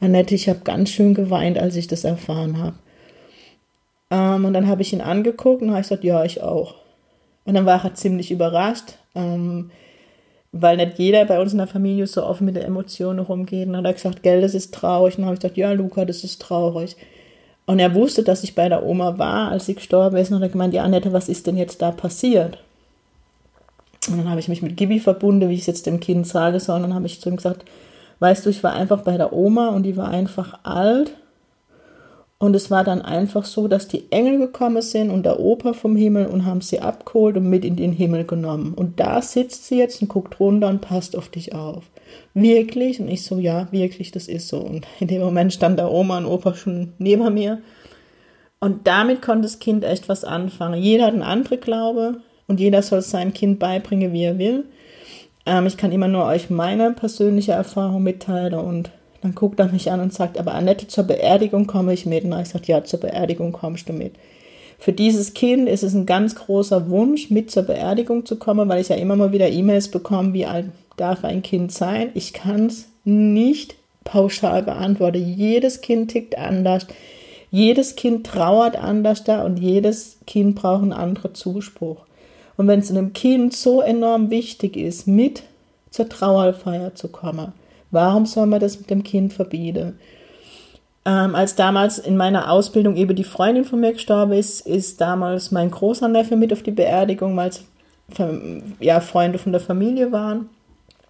Annette, 0.00 0.34
ich 0.34 0.48
habe 0.48 0.58
ganz 0.64 0.90
schön 0.90 1.14
geweint, 1.14 1.56
als 1.56 1.76
ich 1.76 1.86
das 1.86 2.02
erfahren 2.02 2.58
habe. 2.58 2.74
Ähm, 4.10 4.44
und 4.44 4.54
dann 4.54 4.66
habe 4.66 4.82
ich 4.82 4.92
ihn 4.92 5.02
angeguckt 5.02 5.62
und 5.62 5.70
habe 5.70 5.82
gesagt, 5.82 6.02
ja, 6.02 6.24
ich 6.24 6.42
auch. 6.42 6.74
Und 7.44 7.54
dann 7.54 7.64
war 7.64 7.84
er 7.84 7.94
ziemlich 7.94 8.32
überrascht, 8.32 8.94
ähm, 9.14 9.70
weil 10.50 10.78
nicht 10.78 10.98
jeder 10.98 11.24
bei 11.26 11.40
uns 11.40 11.52
in 11.52 11.58
der 11.58 11.68
Familie 11.68 12.08
so 12.08 12.24
offen 12.24 12.46
mit 12.46 12.56
den 12.56 12.64
Emotionen 12.64 13.20
rumgeht. 13.20 13.68
Und 13.68 13.74
dann 13.74 13.84
hat 13.84 13.92
er 13.92 13.94
gesagt, 13.94 14.24
gell, 14.24 14.40
das 14.40 14.56
ist 14.56 14.74
traurig. 14.74 15.14
Und 15.14 15.22
dann 15.22 15.26
habe 15.26 15.34
ich 15.34 15.40
gesagt, 15.42 15.56
ja, 15.56 15.70
Luca, 15.70 16.04
das 16.04 16.24
ist 16.24 16.42
traurig. 16.42 16.96
Und 17.68 17.80
er 17.80 17.94
wusste, 17.94 18.22
dass 18.22 18.44
ich 18.44 18.54
bei 18.54 18.70
der 18.70 18.82
Oma 18.82 19.18
war, 19.18 19.50
als 19.50 19.66
sie 19.66 19.74
gestorben 19.74 20.16
ist. 20.16 20.32
Und 20.32 20.40
er 20.40 20.48
gemeint, 20.48 20.72
ja, 20.72 20.84
Annette, 20.84 21.12
was 21.12 21.28
ist 21.28 21.46
denn 21.46 21.58
jetzt 21.58 21.82
da 21.82 21.90
passiert? 21.90 22.56
Und 24.08 24.16
dann 24.16 24.30
habe 24.30 24.40
ich 24.40 24.48
mich 24.48 24.62
mit 24.62 24.78
Gibi 24.78 25.00
verbunden, 25.00 25.50
wie 25.50 25.52
ich 25.52 25.60
es 25.60 25.66
jetzt 25.66 25.84
dem 25.84 26.00
Kind 26.00 26.26
sage 26.26 26.60
soll. 26.60 26.76
Und 26.76 26.84
dann 26.84 26.94
habe 26.94 27.04
ich 27.04 27.20
zu 27.20 27.28
ihm 27.28 27.36
gesagt, 27.36 27.66
weißt 28.20 28.46
du, 28.46 28.48
ich 28.48 28.64
war 28.64 28.72
einfach 28.72 29.02
bei 29.02 29.18
der 29.18 29.34
Oma 29.34 29.68
und 29.68 29.82
die 29.82 29.98
war 29.98 30.08
einfach 30.08 30.60
alt. 30.62 31.12
Und 32.38 32.56
es 32.56 32.70
war 32.70 32.84
dann 32.84 33.02
einfach 33.02 33.44
so, 33.44 33.68
dass 33.68 33.86
die 33.86 34.10
Engel 34.10 34.38
gekommen 34.38 34.80
sind 34.80 35.10
und 35.10 35.24
der 35.24 35.38
Opa 35.38 35.74
vom 35.74 35.94
Himmel 35.94 36.24
und 36.24 36.46
haben 36.46 36.62
sie 36.62 36.80
abgeholt 36.80 37.36
und 37.36 37.50
mit 37.50 37.66
in 37.66 37.76
den 37.76 37.92
Himmel 37.92 38.24
genommen. 38.24 38.72
Und 38.72 38.98
da 38.98 39.20
sitzt 39.20 39.66
sie 39.66 39.76
jetzt 39.76 40.00
und 40.00 40.08
guckt 40.08 40.40
runter 40.40 40.68
und 40.68 40.80
passt 40.80 41.14
auf 41.14 41.28
dich 41.28 41.54
auf. 41.54 41.84
Wirklich? 42.34 43.00
Und 43.00 43.08
ich 43.08 43.24
so, 43.24 43.38
ja, 43.38 43.68
wirklich, 43.70 44.10
das 44.12 44.28
ist 44.28 44.48
so. 44.48 44.58
Und 44.58 44.86
in 45.00 45.08
dem 45.08 45.20
Moment 45.20 45.52
stand 45.52 45.78
der 45.78 45.90
Oma 45.90 46.18
und 46.18 46.26
Opa 46.26 46.54
schon 46.54 46.92
neben 46.98 47.32
mir. 47.34 47.60
Und 48.60 48.86
damit 48.86 49.22
konnte 49.22 49.42
das 49.42 49.58
Kind 49.58 49.84
echt 49.84 50.08
was 50.08 50.24
anfangen. 50.24 50.82
Jeder 50.82 51.06
hat 51.06 51.12
einen 51.12 51.22
anderen 51.22 51.60
Glaube 51.60 52.20
und 52.46 52.60
jeder 52.60 52.82
soll 52.82 53.00
es 53.00 53.10
seinem 53.10 53.32
Kind 53.32 53.58
beibringen, 53.58 54.12
wie 54.12 54.24
er 54.24 54.38
will. 54.38 54.64
Ähm, 55.46 55.66
ich 55.66 55.76
kann 55.76 55.92
immer 55.92 56.08
nur 56.08 56.24
euch 56.24 56.50
meine 56.50 56.92
persönliche 56.92 57.52
Erfahrung 57.52 58.02
mitteilen 58.02 58.54
und 58.54 58.90
dann 59.20 59.34
guckt 59.34 59.58
er 59.58 59.66
mich 59.66 59.90
an 59.90 60.00
und 60.00 60.12
sagt, 60.12 60.38
aber 60.38 60.54
Annette, 60.54 60.86
zur 60.86 61.04
Beerdigung 61.04 61.66
komme 61.66 61.92
ich 61.92 62.06
mit. 62.06 62.24
Und 62.24 62.38
ich 62.40 62.48
sage, 62.48 62.64
ja, 62.66 62.84
zur 62.84 63.00
Beerdigung 63.00 63.52
kommst 63.52 63.88
du 63.88 63.92
mit. 63.92 64.14
Für 64.78 64.92
dieses 64.92 65.34
Kind 65.34 65.68
ist 65.68 65.82
es 65.82 65.92
ein 65.92 66.06
ganz 66.06 66.36
großer 66.36 66.88
Wunsch, 66.88 67.30
mit 67.30 67.50
zur 67.50 67.64
Beerdigung 67.64 68.24
zu 68.24 68.36
kommen, 68.36 68.68
weil 68.68 68.80
ich 68.80 68.88
ja 68.88 68.96
immer 68.96 69.16
mal 69.16 69.32
wieder 69.32 69.50
E-Mails 69.50 69.88
bekomme, 69.88 70.32
wie 70.32 70.46
alt 70.46 70.66
darf 70.96 71.24
ein 71.24 71.42
Kind 71.42 71.72
sein. 71.72 72.10
Ich 72.14 72.32
kann 72.32 72.66
es 72.66 72.86
nicht 73.04 73.74
pauschal 74.04 74.62
beantworten. 74.62 75.34
Jedes 75.36 75.80
Kind 75.80 76.12
tickt 76.12 76.38
anders. 76.38 76.86
Jedes 77.50 77.96
Kind 77.96 78.26
trauert 78.26 78.76
anders 78.76 79.24
da 79.24 79.42
und 79.42 79.58
jedes 79.58 80.18
Kind 80.26 80.54
braucht 80.54 80.82
einen 80.82 80.92
anderen 80.92 81.34
Zuspruch. 81.34 82.04
Und 82.56 82.68
wenn 82.68 82.80
es 82.80 82.90
einem 82.90 83.12
Kind 83.12 83.54
so 83.54 83.80
enorm 83.80 84.30
wichtig 84.30 84.76
ist, 84.76 85.06
mit 85.06 85.42
zur 85.90 86.08
Trauerfeier 86.08 86.94
zu 86.94 87.08
kommen, 87.08 87.52
warum 87.90 88.26
soll 88.26 88.46
man 88.46 88.60
das 88.60 88.78
mit 88.78 88.90
dem 88.90 89.02
Kind 89.02 89.32
verbieten? 89.32 89.98
Ähm, 91.08 91.34
als 91.34 91.54
damals 91.54 91.98
in 91.98 92.18
meiner 92.18 92.52
Ausbildung 92.52 92.94
eben 92.96 93.16
die 93.16 93.24
Freundin 93.24 93.64
von 93.64 93.80
mir 93.80 93.94
gestorben 93.94 94.32
ist, 94.32 94.66
ist 94.66 95.00
damals 95.00 95.50
mein 95.50 95.70
großer 95.70 96.06
Neffe 96.06 96.36
mit 96.36 96.52
auf 96.52 96.62
die 96.62 96.70
Beerdigung, 96.70 97.34
weil 97.34 97.48
es 97.48 97.64
ja, 98.78 99.00
Freunde 99.00 99.38
von 99.38 99.52
der 99.52 99.60
Familie 99.62 100.12
waren. 100.12 100.50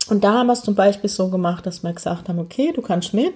Und 0.09 0.23
da 0.23 0.35
haben 0.35 0.47
wir 0.47 0.53
es 0.53 0.63
zum 0.63 0.77
Beispiel 0.77 1.11
so 1.11 1.31
gemacht, 1.31 1.67
dass 1.67 1.83
wir 1.83 1.93
gesagt 1.93 2.29
haben, 2.29 2.39
okay, 2.39 2.73
du 2.73 2.81
kannst 2.81 3.13
mit. 3.13 3.35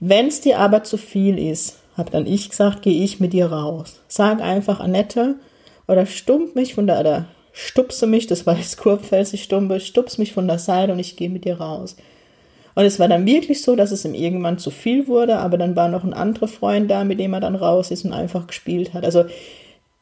Wenn 0.00 0.26
es 0.26 0.40
dir 0.40 0.58
aber 0.58 0.82
zu 0.82 0.96
viel 0.96 1.38
ist, 1.38 1.78
habe 1.96 2.10
dann 2.10 2.26
ich 2.26 2.50
gesagt, 2.50 2.82
gehe 2.82 3.04
ich 3.04 3.20
mit 3.20 3.32
dir 3.32 3.46
raus. 3.52 4.00
Sag 4.08 4.42
einfach 4.42 4.80
Annette 4.80 5.36
oder 5.86 6.06
stump 6.06 6.56
mich 6.56 6.74
von 6.74 6.88
der, 6.88 6.98
oder 6.98 7.26
stupse 7.52 8.08
mich, 8.08 8.26
das 8.26 8.46
war 8.46 8.56
das 8.56 8.76
Kurpfälzig 8.76 9.44
Stumpe, 9.44 9.78
stups 9.78 10.18
mich 10.18 10.32
von 10.32 10.48
der 10.48 10.58
Seite 10.58 10.92
und 10.92 10.98
ich 10.98 11.16
gehe 11.16 11.30
mit 11.30 11.44
dir 11.44 11.60
raus. 11.60 11.94
Und 12.74 12.84
es 12.84 12.98
war 12.98 13.08
dann 13.08 13.26
wirklich 13.26 13.62
so, 13.62 13.76
dass 13.76 13.92
es 13.92 14.04
ihm 14.04 14.14
irgendwann 14.14 14.58
zu 14.58 14.70
viel 14.70 15.06
wurde, 15.06 15.36
aber 15.36 15.58
dann 15.58 15.76
war 15.76 15.88
noch 15.88 16.04
ein 16.04 16.14
anderer 16.14 16.48
Freund 16.48 16.90
da, 16.90 17.04
mit 17.04 17.20
dem 17.20 17.32
er 17.32 17.40
dann 17.40 17.54
raus 17.54 17.90
ist 17.90 18.04
und 18.04 18.12
einfach 18.12 18.46
gespielt 18.46 18.94
hat. 18.94 19.04
Also 19.04 19.24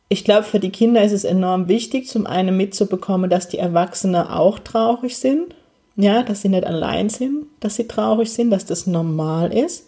ich 0.09 0.25
glaube, 0.25 0.45
für 0.45 0.61
die 0.61 0.71
Kinder 0.71 1.02
ist 1.02 1.12
es 1.12 1.25
enorm 1.25 1.69
wichtig, 1.69 2.09
zum 2.09 2.26
einen 2.26 2.57
mitzubekommen, 2.57 3.31
dass 3.31 3.49
die 3.49 3.59
Erwachsenen 3.59 4.26
auch 4.26 4.59
traurig 4.59 5.17
sind. 5.17 5.55
Ja, 5.97 6.23
dass 6.23 6.41
sie 6.41 6.49
nicht 6.49 6.64
allein 6.64 7.11
sind, 7.11 7.47
dass 7.61 7.76
sie 7.76 7.87
traurig 7.87 8.33
sind, 8.33 8.50
dass 8.50 8.64
das 8.64 8.87
normal 8.87 9.52
ist. 9.52 9.87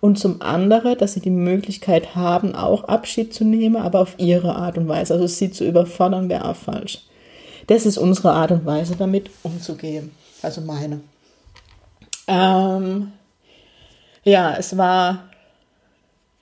Und 0.00 0.18
zum 0.18 0.42
anderen, 0.42 0.98
dass 0.98 1.12
sie 1.12 1.20
die 1.20 1.30
Möglichkeit 1.30 2.14
haben, 2.14 2.54
auch 2.54 2.84
Abschied 2.84 3.32
zu 3.32 3.44
nehmen, 3.44 3.76
aber 3.76 4.00
auf 4.00 4.14
ihre 4.18 4.56
Art 4.56 4.76
und 4.76 4.88
Weise. 4.88 5.14
Also 5.14 5.26
sie 5.26 5.50
zu 5.50 5.64
überfordern 5.64 6.28
wäre 6.28 6.48
auch 6.48 6.56
falsch. 6.56 7.06
Das 7.66 7.86
ist 7.86 7.98
unsere 7.98 8.32
Art 8.32 8.50
und 8.50 8.66
Weise, 8.66 8.96
damit 8.96 9.30
umzugehen. 9.42 10.10
Also 10.42 10.60
meine. 10.62 11.00
Ähm, 12.32 13.12
ja, 14.24 14.56
es 14.58 14.76
war 14.78 15.24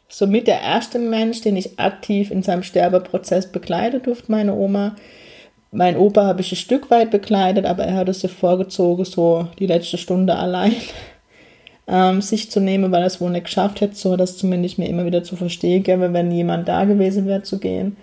somit 0.08 0.46
der 0.46 0.60
erste 0.60 0.98
Mensch, 0.98 1.40
den 1.40 1.56
ich 1.56 1.80
aktiv 1.80 2.30
in 2.30 2.42
seinem 2.42 2.62
Sterbeprozess 2.62 3.50
begleitet 3.50 4.06
durfte, 4.06 4.30
meine 4.30 4.54
Oma. 4.54 4.94
Mein 5.72 5.96
Opa 5.96 6.24
habe 6.24 6.40
ich 6.40 6.52
ein 6.52 6.56
Stück 6.56 6.90
weit 6.90 7.10
begleitet, 7.10 7.64
aber 7.64 7.84
er 7.84 7.96
hat 7.96 8.08
es 8.08 8.20
sich 8.20 8.30
vorgezogen, 8.30 9.04
so 9.04 9.48
die 9.58 9.66
letzte 9.66 9.98
Stunde 9.98 10.36
allein 10.36 10.74
ähm, 11.88 12.22
sich 12.22 12.50
zu 12.50 12.60
nehmen, 12.60 12.92
weil 12.92 13.02
er 13.02 13.06
es 13.06 13.20
wohl 13.20 13.30
nicht 13.30 13.44
geschafft 13.44 13.80
hätte, 13.80 13.96
so 13.96 14.16
das 14.16 14.36
zumindest 14.36 14.78
mir 14.78 14.88
immer 14.88 15.06
wieder 15.06 15.24
zu 15.24 15.36
verstehen 15.36 15.82
gäbe, 15.82 16.12
wenn 16.12 16.30
jemand 16.30 16.68
da 16.68 16.84
gewesen 16.84 17.26
wäre, 17.26 17.42
zu 17.42 17.58
gehen. 17.58 17.96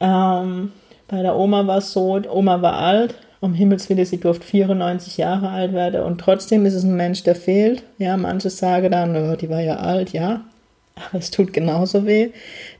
Ähm, 0.00 0.72
bei 1.06 1.22
der 1.22 1.36
Oma 1.36 1.66
war 1.66 1.78
es 1.78 1.92
so, 1.92 2.20
Oma 2.30 2.60
war 2.62 2.74
alt, 2.74 3.14
um 3.40 3.54
Himmels 3.54 3.88
Willen, 3.88 4.04
sie 4.04 4.18
durfte 4.18 4.46
94 4.46 5.16
Jahre 5.16 5.50
alt 5.50 5.72
werden 5.72 6.02
und 6.02 6.20
trotzdem 6.20 6.66
ist 6.66 6.74
es 6.74 6.84
ein 6.84 6.96
Mensch, 6.96 7.22
der 7.22 7.34
fehlt. 7.34 7.82
Ja, 7.98 8.16
manche 8.16 8.50
sagen 8.50 8.90
dann, 8.90 9.16
oh, 9.16 9.36
die 9.36 9.48
war 9.48 9.60
ja 9.60 9.76
alt, 9.76 10.12
ja, 10.12 10.44
aber 10.96 11.18
es 11.18 11.30
tut 11.30 11.52
genauso 11.52 12.06
weh. 12.06 12.30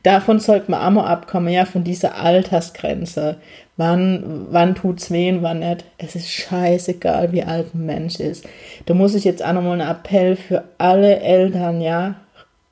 Davon 0.02 0.40
sollte 0.40 0.70
man 0.70 0.96
auch 0.96 1.04
abkommen, 1.04 1.52
ja, 1.52 1.64
von 1.64 1.84
dieser 1.84 2.16
Altersgrenze. 2.16 3.36
Wann, 3.76 4.46
wann 4.50 4.74
tut's 4.74 5.10
weh 5.10 5.30
und 5.30 5.42
wann 5.42 5.60
nicht? 5.60 5.84
Es 5.98 6.16
ist 6.16 6.30
scheißegal, 6.30 7.32
wie 7.32 7.44
alt 7.44 7.74
ein 7.74 7.86
Mensch 7.86 8.18
ist. 8.18 8.44
Da 8.86 8.94
muss 8.94 9.14
ich 9.14 9.24
jetzt 9.24 9.44
auch 9.44 9.52
nochmal 9.52 9.80
einen 9.80 9.88
Appell 9.88 10.34
für 10.34 10.64
alle 10.78 11.20
Eltern, 11.20 11.80
ja, 11.80 12.16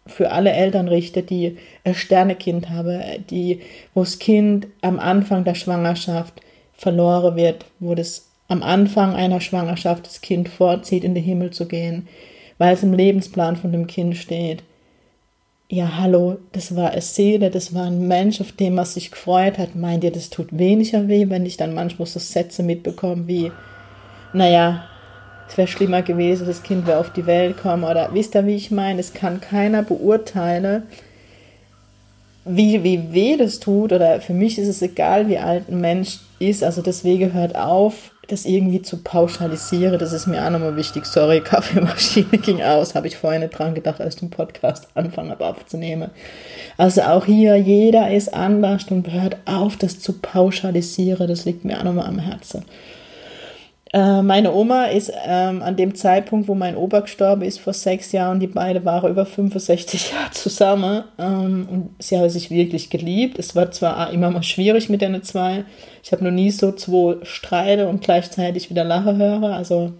für 0.06 0.30
alle 0.32 0.52
Eltern 0.52 0.88
richten, 0.88 1.26
die 1.26 1.58
ein 1.84 1.94
Sternekind 1.94 2.70
haben, 2.70 3.00
die, 3.30 3.60
wo 3.94 4.00
das 4.00 4.18
Kind 4.18 4.66
am 4.82 4.98
Anfang 4.98 5.44
der 5.44 5.54
Schwangerschaft 5.54 6.40
verloren 6.76 7.37
wird, 7.37 7.64
wo 7.80 7.95
das 7.95 8.26
am 8.49 8.62
Anfang 8.62 9.14
einer 9.14 9.40
Schwangerschaft 9.40 10.06
das 10.06 10.21
Kind 10.21 10.49
vorzieht, 10.49 11.04
in 11.04 11.14
den 11.14 11.25
Himmel 11.25 11.50
zu 11.50 11.66
gehen, 11.66 12.09
weil 12.59 12.75
es 12.75 12.83
im 12.83 12.92
Lebensplan 12.92 13.56
von 13.56 13.73
dem 13.73 13.87
Kind 13.87 14.16
steht 14.16 14.62
ja, 15.68 15.97
hallo, 15.99 16.38
das 16.52 16.76
war 16.76 16.90
eine 16.90 17.00
Seele, 17.00 17.50
das 17.50 17.75
war 17.75 17.87
ein 17.87 18.06
Mensch, 18.06 18.40
auf 18.40 18.52
den 18.52 18.75
man 18.75 18.85
sich 18.85 19.11
gefreut 19.11 19.59
hat. 19.59 19.75
Meint 19.75 20.04
ihr, 20.04 20.12
das 20.12 20.30
tut 20.30 20.56
weniger 20.56 21.09
weh, 21.09 21.28
wenn 21.28 21.45
ich 21.45 21.56
dann 21.56 21.75
manchmal 21.75 22.06
so 22.06 22.21
Sätze 22.21 22.62
mitbekomme 22.62 23.26
wie, 23.26 23.50
naja, 24.33 24.85
es 25.49 25.56
wäre 25.56 25.68
schlimmer 25.68 26.02
gewesen, 26.02 26.47
das 26.47 26.62
Kind 26.62 26.87
wäre 26.87 26.99
auf 26.99 27.12
die 27.12 27.26
Welt 27.26 27.56
gekommen 27.56 27.85
oder 27.85 28.11
wisst 28.12 28.35
ihr, 28.35 28.47
wie 28.47 28.54
ich 28.54 28.71
meine? 28.71 29.00
Es 29.00 29.12
kann 29.12 29.40
keiner 29.40 29.83
beurteilen, 29.83 30.85
wie, 32.46 32.84
wie 32.84 33.12
weh 33.12 33.36
das 33.36 33.60
tut 33.60 33.92
oder 33.92 34.20
für 34.20 34.32
mich 34.32 34.58
ist 34.58 34.68
es 34.68 34.80
egal, 34.80 35.28
wie 35.28 35.38
alt 35.38 35.68
ein 35.68 35.80
Mensch 35.80 36.18
ist. 36.38 36.62
Also 36.62 36.80
deswegen 36.80 37.32
hört 37.32 37.56
auf, 37.56 38.12
das 38.28 38.44
irgendwie 38.44 38.82
zu 38.82 38.98
pauschalisieren, 38.98 39.98
das 39.98 40.12
ist 40.12 40.26
mir 40.26 40.44
auch 40.44 40.50
nochmal 40.50 40.76
wichtig. 40.76 41.06
Sorry, 41.06 41.40
Kaffeemaschine 41.44 42.38
ging 42.38 42.62
aus, 42.62 42.94
habe 42.94 43.06
ich 43.08 43.16
vorhin 43.16 43.42
nicht 43.42 43.58
dran 43.58 43.74
gedacht, 43.74 44.00
als 44.00 44.14
ich 44.14 44.20
den 44.20 44.30
Podcast 44.30 44.88
anfangen 44.94 45.30
habe 45.30 45.46
aufzunehmen. 45.46 46.10
Also 46.76 47.02
auch 47.02 47.24
hier, 47.24 47.56
jeder 47.56 48.10
ist 48.12 48.32
anders 48.32 48.84
und 48.90 49.12
hört 49.12 49.36
auf, 49.44 49.76
das 49.76 49.98
zu 50.00 50.14
pauschalisieren, 50.14 51.28
das 51.28 51.44
liegt 51.44 51.64
mir 51.64 51.78
auch 51.78 51.84
nochmal 51.84 52.06
am 52.06 52.18
Herzen. 52.18 52.64
Äh, 53.96 54.20
meine 54.20 54.52
Oma 54.52 54.84
ist 54.84 55.10
ähm, 55.24 55.62
an 55.62 55.74
dem 55.74 55.94
Zeitpunkt, 55.94 56.48
wo 56.48 56.54
mein 56.54 56.76
Opa 56.76 57.00
gestorben 57.00 57.40
ist, 57.40 57.58
vor 57.60 57.72
sechs 57.72 58.12
Jahren, 58.12 58.40
die 58.40 58.46
beiden 58.46 58.84
waren 58.84 59.10
über 59.10 59.24
65 59.24 60.10
Jahre 60.12 60.30
zusammen 60.32 61.04
ähm, 61.18 61.66
und 61.70 61.90
sie 61.98 62.18
haben 62.18 62.28
sich 62.28 62.50
wirklich 62.50 62.90
geliebt. 62.90 63.38
Es 63.38 63.56
war 63.56 63.70
zwar 63.70 64.12
immer 64.12 64.30
mal 64.30 64.42
schwierig 64.42 64.90
mit 64.90 65.00
den 65.00 65.22
zwei. 65.22 65.64
Ich 66.04 66.12
habe 66.12 66.22
noch 66.24 66.30
nie 66.30 66.50
so 66.50 66.72
zwei 66.72 67.24
streite 67.24 67.88
und 67.88 68.02
gleichzeitig 68.02 68.68
wieder 68.68 68.84
lachen 68.84 69.16
hören. 69.16 69.44
Also 69.44 69.94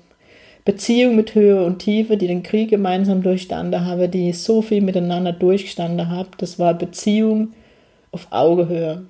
Beziehung 0.67 1.17
mit 1.17 1.35
Höhe 1.35 1.65
und 1.65 1.79
Tiefe, 1.79 2.19
die 2.19 2.27
den 2.27 2.43
Krieg 2.43 2.69
gemeinsam 2.69 3.23
durchstanden 3.23 3.87
haben, 3.87 4.11
die 4.11 4.35
so 4.35 4.61
viel 4.61 4.83
miteinander 4.83 5.33
durchgestanden 5.33 6.11
haben. 6.11 6.29
Das 6.37 6.59
war 6.59 6.75
Beziehung 6.75 7.55
auf 8.13 8.27
Augehöhe. 8.29 9.07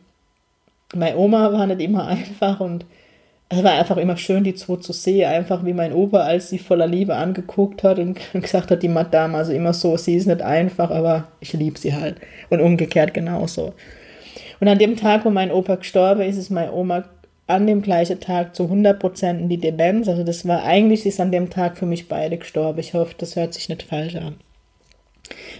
Meine 0.94 1.16
Oma 1.16 1.52
war 1.52 1.66
nicht 1.66 1.80
immer 1.80 2.06
einfach 2.06 2.60
und 2.60 2.84
es 3.48 3.62
war 3.62 3.72
einfach 3.72 3.96
immer 3.96 4.16
schön, 4.16 4.42
die 4.42 4.54
zwei 4.54 4.76
zu 4.76 4.92
sehen, 4.92 5.28
einfach 5.28 5.64
wie 5.64 5.72
mein 5.72 5.92
Opa, 5.92 6.18
als 6.18 6.48
sie 6.48 6.58
voller 6.58 6.86
Liebe 6.86 7.14
angeguckt 7.14 7.84
hat 7.84 7.98
und 7.98 8.18
gesagt 8.32 8.70
hat, 8.70 8.82
die 8.82 8.88
Madame, 8.88 9.38
also 9.38 9.52
immer 9.52 9.72
so, 9.72 9.96
sie 9.96 10.16
ist 10.16 10.26
nicht 10.26 10.42
einfach, 10.42 10.90
aber 10.90 11.28
ich 11.40 11.52
liebe 11.52 11.78
sie 11.78 11.94
halt. 11.94 12.16
Und 12.50 12.60
umgekehrt 12.60 13.14
genauso. 13.14 13.72
Und 14.58 14.68
an 14.68 14.78
dem 14.78 14.96
Tag, 14.96 15.24
wo 15.24 15.30
mein 15.30 15.52
Opa 15.52 15.76
gestorben 15.76 16.22
ist, 16.22 16.38
ist 16.38 16.50
meine 16.50 16.72
Oma 16.72 17.04
an 17.46 17.68
dem 17.68 17.82
gleichen 17.82 18.18
Tag 18.18 18.56
zu 18.56 18.64
100% 18.64 19.38
in 19.38 19.48
die 19.48 19.58
Demenz. 19.58 20.08
Also 20.08 20.24
das 20.24 20.48
war 20.48 20.64
eigentlich, 20.64 21.06
ist 21.06 21.20
an 21.20 21.30
dem 21.30 21.48
Tag 21.48 21.78
für 21.78 21.86
mich 21.86 22.08
beide 22.08 22.38
gestorben. 22.38 22.80
Ich 22.80 22.94
hoffe, 22.94 23.14
das 23.16 23.36
hört 23.36 23.54
sich 23.54 23.68
nicht 23.68 23.84
falsch 23.84 24.16
an. 24.16 24.34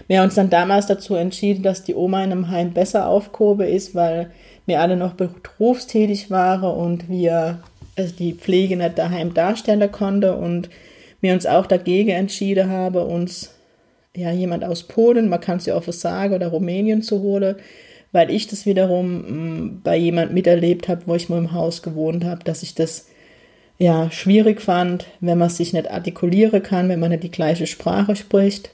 Wir 0.07 0.19
haben 0.19 0.25
uns 0.25 0.35
dann 0.35 0.49
damals 0.49 0.87
dazu 0.87 1.15
entschieden, 1.15 1.63
dass 1.63 1.83
die 1.83 1.95
Oma 1.95 2.23
in 2.23 2.31
einem 2.31 2.49
Heim 2.49 2.73
besser 2.73 3.07
aufgehoben 3.07 3.67
ist, 3.67 3.95
weil 3.95 4.31
wir 4.65 4.81
alle 4.81 4.97
noch 4.97 5.13
berufstätig 5.13 6.29
waren 6.29 6.77
und 6.77 7.09
wir 7.09 7.59
also 7.97 8.13
die 8.15 8.33
Pflege 8.33 8.77
nicht 8.77 8.97
daheim 8.97 9.33
darstellen 9.33 9.91
konnte 9.91 10.35
und 10.35 10.69
wir 11.19 11.33
uns 11.33 11.45
auch 11.45 11.65
dagegen 11.65 12.11
entschieden 12.11 12.69
haben, 12.69 12.97
uns 12.97 13.53
ja 14.15 14.31
jemand 14.31 14.63
aus 14.63 14.83
Polen, 14.83 15.29
man 15.29 15.41
kann 15.41 15.57
es 15.57 15.65
ja 15.65 15.75
auch 15.75 15.83
sagen, 15.91 16.33
oder 16.33 16.47
Rumänien 16.47 17.01
zu 17.01 17.21
holen, 17.21 17.55
weil 18.11 18.31
ich 18.31 18.47
das 18.47 18.65
wiederum 18.65 19.25
m, 19.25 19.33
mm, 19.33 19.81
bei 19.83 19.97
jemand 19.97 20.33
miterlebt 20.33 20.87
habe, 20.87 21.03
wo 21.05 21.15
ich 21.15 21.29
mal 21.29 21.37
im 21.37 21.53
Haus 21.53 21.81
gewohnt 21.81 22.23
habe, 22.23 22.43
dass 22.43 22.63
ich 22.63 22.75
das 22.75 23.07
ja 23.79 24.09
schwierig 24.11 24.61
fand, 24.61 25.05
wenn 25.19 25.37
man 25.37 25.49
sich 25.49 25.73
nicht 25.73 25.89
artikulieren 25.89 26.63
kann, 26.63 26.89
wenn 26.89 26.99
man 26.99 27.11
nicht 27.11 27.23
die 27.23 27.31
gleiche 27.31 27.67
Sprache 27.67 28.15
spricht 28.15 28.71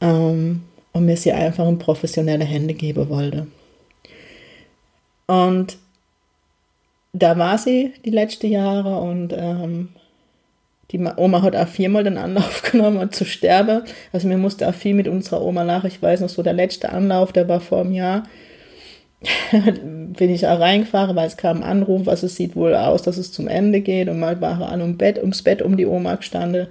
ähm, 0.00 0.62
und 0.92 1.04
mir 1.04 1.16
sie 1.16 1.32
einfach 1.32 1.68
in 1.68 1.78
professionelle 1.78 2.44
Hände 2.44 2.74
geben 2.74 3.08
wollte. 3.08 3.46
Und 5.26 5.78
da 7.18 7.38
war 7.38 7.58
sie 7.58 7.92
die 8.04 8.10
letzten 8.10 8.50
Jahre 8.50 9.00
und 9.00 9.32
ähm, 9.32 9.88
die 10.92 11.00
Oma 11.16 11.42
hat 11.42 11.56
auch 11.56 11.68
viermal 11.68 12.04
den 12.04 12.18
Anlauf 12.18 12.62
genommen 12.70 13.10
zu 13.10 13.24
sterben. 13.24 13.82
Also 14.12 14.28
mir 14.28 14.38
musste 14.38 14.68
auch 14.68 14.74
viel 14.74 14.94
mit 14.94 15.08
unserer 15.08 15.42
Oma 15.42 15.64
nach. 15.64 15.84
Ich 15.84 16.00
weiß 16.00 16.20
noch 16.20 16.28
so, 16.28 16.42
der 16.42 16.52
letzte 16.52 16.90
Anlauf, 16.90 17.32
der 17.32 17.48
war 17.48 17.60
vor 17.60 17.80
einem 17.80 17.92
Jahr. 17.92 18.24
bin 19.50 20.30
ich 20.30 20.46
auch 20.46 20.60
reingefahren, 20.60 21.16
weil 21.16 21.26
es 21.26 21.38
kam 21.38 21.58
ein 21.58 21.62
Anruf, 21.62 22.06
also 22.06 22.26
es 22.26 22.36
sieht 22.36 22.54
wohl 22.54 22.74
aus, 22.74 23.02
dass 23.02 23.16
es 23.16 23.32
zum 23.32 23.48
Ende 23.48 23.80
geht 23.80 24.08
und 24.08 24.20
mal 24.20 24.40
war 24.42 24.68
an 24.68 24.82
um 24.82 24.98
Bett, 24.98 25.18
ums 25.18 25.42
Bett 25.42 25.62
um 25.62 25.76
die 25.76 25.86
Oma 25.86 26.16
gestanden 26.16 26.68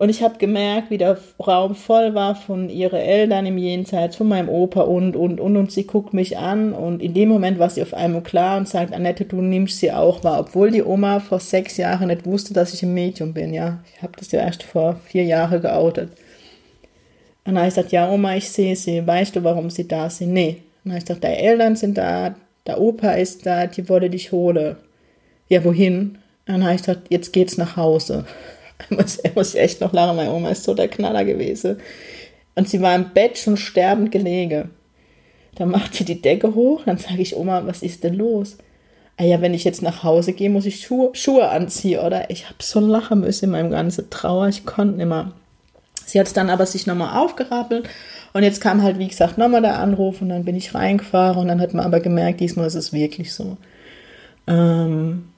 und 0.00 0.08
ich 0.08 0.22
habe 0.22 0.38
gemerkt, 0.38 0.88
wie 0.88 0.96
der 0.96 1.18
Raum 1.46 1.74
voll 1.74 2.14
war 2.14 2.34
von 2.34 2.70
ihren 2.70 2.98
Eltern 2.98 3.44
im 3.44 3.58
Jenseits, 3.58 4.16
von 4.16 4.28
meinem 4.28 4.48
Opa 4.48 4.80
und, 4.80 5.14
und, 5.14 5.38
und. 5.38 5.58
Und 5.58 5.70
sie 5.70 5.86
guckt 5.86 6.14
mich 6.14 6.38
an 6.38 6.72
und 6.72 7.02
in 7.02 7.12
dem 7.12 7.28
Moment 7.28 7.58
war 7.58 7.68
sie 7.68 7.82
auf 7.82 7.92
einmal 7.92 8.22
klar 8.22 8.56
und 8.56 8.66
sagt, 8.66 8.94
Annette, 8.94 9.26
du 9.26 9.42
nimmst 9.42 9.78
sie 9.78 9.92
auch 9.92 10.24
wahr. 10.24 10.40
Obwohl 10.40 10.70
die 10.70 10.82
Oma 10.82 11.20
vor 11.20 11.38
sechs 11.38 11.76
Jahren 11.76 12.08
nicht 12.08 12.24
wusste, 12.24 12.54
dass 12.54 12.72
ich 12.72 12.82
ein 12.82 12.94
Medium 12.94 13.34
bin, 13.34 13.52
ja. 13.52 13.84
Ich 13.94 14.02
habe 14.02 14.14
das 14.18 14.32
ja 14.32 14.40
erst 14.40 14.62
vor 14.62 14.96
vier 15.04 15.24
Jahren 15.24 15.60
geoutet. 15.60 16.08
Und 16.08 16.16
dann 17.44 17.58
habe 17.58 17.68
ich 17.68 17.74
gesagt, 17.74 17.92
ja 17.92 18.10
Oma, 18.10 18.36
ich 18.36 18.48
sehe 18.48 18.76
sie. 18.76 19.06
Weißt 19.06 19.36
du, 19.36 19.44
warum 19.44 19.68
sie 19.68 19.86
da 19.86 20.08
sind? 20.08 20.32
Nee. 20.32 20.62
Und 20.82 20.84
dann 20.84 20.92
habe 20.92 20.98
ich 21.00 21.04
gesagt, 21.04 21.24
deine 21.24 21.42
Eltern 21.42 21.76
sind 21.76 21.98
da, 21.98 22.34
der 22.66 22.80
Opa 22.80 23.10
ist 23.10 23.44
da, 23.44 23.66
die 23.66 23.86
wolle 23.90 24.08
dich 24.08 24.32
holen. 24.32 24.76
Ja, 25.48 25.62
wohin? 25.62 26.16
Dann 26.46 26.64
habe 26.64 26.74
ich 26.74 26.80
gesagt, 26.80 27.08
jetzt 27.10 27.34
geht's 27.34 27.58
nach 27.58 27.76
Hause. 27.76 28.24
muss, 28.90 29.18
muss 29.34 29.54
ich 29.54 29.60
echt 29.60 29.80
noch 29.80 29.92
lachen, 29.92 30.16
meine 30.16 30.32
Oma 30.32 30.50
ist 30.50 30.64
so 30.64 30.74
der 30.74 30.88
Knaller 30.88 31.24
gewesen. 31.24 31.78
Und 32.54 32.68
sie 32.68 32.80
war 32.80 32.94
im 32.94 33.10
Bett 33.12 33.38
schon 33.38 33.56
sterbend 33.56 34.10
gelegen. 34.10 34.70
Dann 35.56 35.70
macht 35.70 35.94
sie 35.94 36.04
die 36.04 36.22
Decke 36.22 36.54
hoch, 36.54 36.82
dann 36.86 36.98
sage 36.98 37.22
ich, 37.22 37.36
Oma, 37.36 37.66
was 37.66 37.82
ist 37.82 38.04
denn 38.04 38.14
los? 38.14 38.56
Ah 39.16 39.24
ja, 39.24 39.40
wenn 39.42 39.52
ich 39.52 39.64
jetzt 39.64 39.82
nach 39.82 40.02
Hause 40.02 40.32
gehe, 40.32 40.48
muss 40.48 40.64
ich 40.64 40.80
Schuhe, 40.80 41.10
Schuhe 41.12 41.48
anziehen, 41.48 42.00
oder? 42.00 42.30
Ich 42.30 42.46
habe 42.46 42.56
so 42.60 42.80
lachen 42.80 43.20
müssen 43.20 43.46
in 43.46 43.50
meinem 43.50 43.70
ganzen 43.70 44.08
Trauer, 44.08 44.48
ich 44.48 44.64
konnte 44.64 44.96
nicht 44.96 45.06
mehr. 45.06 45.32
Sie 46.06 46.18
hat 46.18 46.26
es 46.26 46.32
dann 46.32 46.50
aber 46.50 46.66
sich 46.66 46.86
nochmal 46.86 47.22
aufgerappelt 47.22 47.88
und 48.32 48.42
jetzt 48.42 48.60
kam 48.60 48.82
halt, 48.82 48.98
wie 48.98 49.08
gesagt, 49.08 49.38
nochmal 49.38 49.62
der 49.62 49.78
Anruf 49.78 50.22
und 50.22 50.30
dann 50.30 50.44
bin 50.44 50.56
ich 50.56 50.74
reingefahren 50.74 51.38
und 51.38 51.48
dann 51.48 51.60
hat 51.60 51.74
man 51.74 51.84
aber 51.84 52.00
gemerkt, 52.00 52.40
diesmal 52.40 52.66
ist 52.66 52.74
es 52.74 52.92
wirklich 52.92 53.32
so. 53.32 53.56
Ähm, 54.46 55.28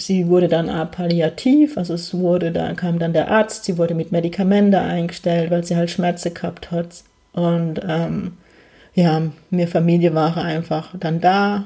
sie 0.00 0.28
wurde 0.28 0.48
dann 0.48 0.68
palliativ, 0.90 1.76
also 1.76 1.94
es 1.94 2.14
wurde, 2.14 2.52
da 2.52 2.72
kam 2.74 2.98
dann 2.98 3.12
der 3.12 3.30
Arzt, 3.30 3.64
sie 3.64 3.78
wurde 3.78 3.94
mit 3.94 4.12
Medikamenten 4.12 4.74
eingestellt, 4.74 5.50
weil 5.50 5.64
sie 5.64 5.76
halt 5.76 5.90
Schmerzen 5.90 6.34
gehabt 6.34 6.70
hat. 6.70 7.04
Und 7.32 7.80
ähm, 7.86 8.38
ja, 8.94 9.22
mir 9.50 9.68
Familie 9.68 10.14
war 10.14 10.36
einfach 10.36 10.94
dann 10.98 11.20
da, 11.20 11.64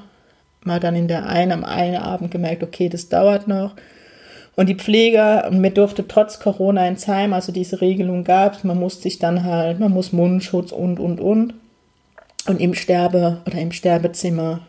mal 0.63 0.81
dann 0.81 0.97
in 0.97 1.09
der 1.09 1.27
einen, 1.27 1.53
am 1.53 1.65
einen 1.65 1.97
Abend 1.97 2.31
gemerkt, 2.31 2.63
okay, 2.63 2.89
das 2.89 3.09
dauert 3.09 3.49
noch. 3.49 3.75
Und 4.57 4.69
die 4.69 4.77
Pfleger, 4.77 5.49
und 5.49 5.61
mir 5.61 5.71
durfte 5.71 6.07
trotz 6.07 6.39
Corona 6.39 6.87
ins 6.87 7.09
Heim, 7.09 7.33
also 7.33 7.51
diese 7.51 7.81
Regelung 7.81 8.23
gab 8.25 8.63
man 8.65 8.79
musste 8.79 9.03
sich 9.03 9.19
dann 9.19 9.45
halt, 9.45 9.81
man 9.81 9.93
muss 9.93 10.13
Mundschutz 10.13 10.71
und, 10.71 11.01
und, 11.01 11.21
und. 11.21 11.55
Und 12.47 12.61
im 12.61 12.75
Sterbe- 12.75 13.39
oder 13.47 13.59
im 13.59 13.73
Sterbezimmer 13.73 14.61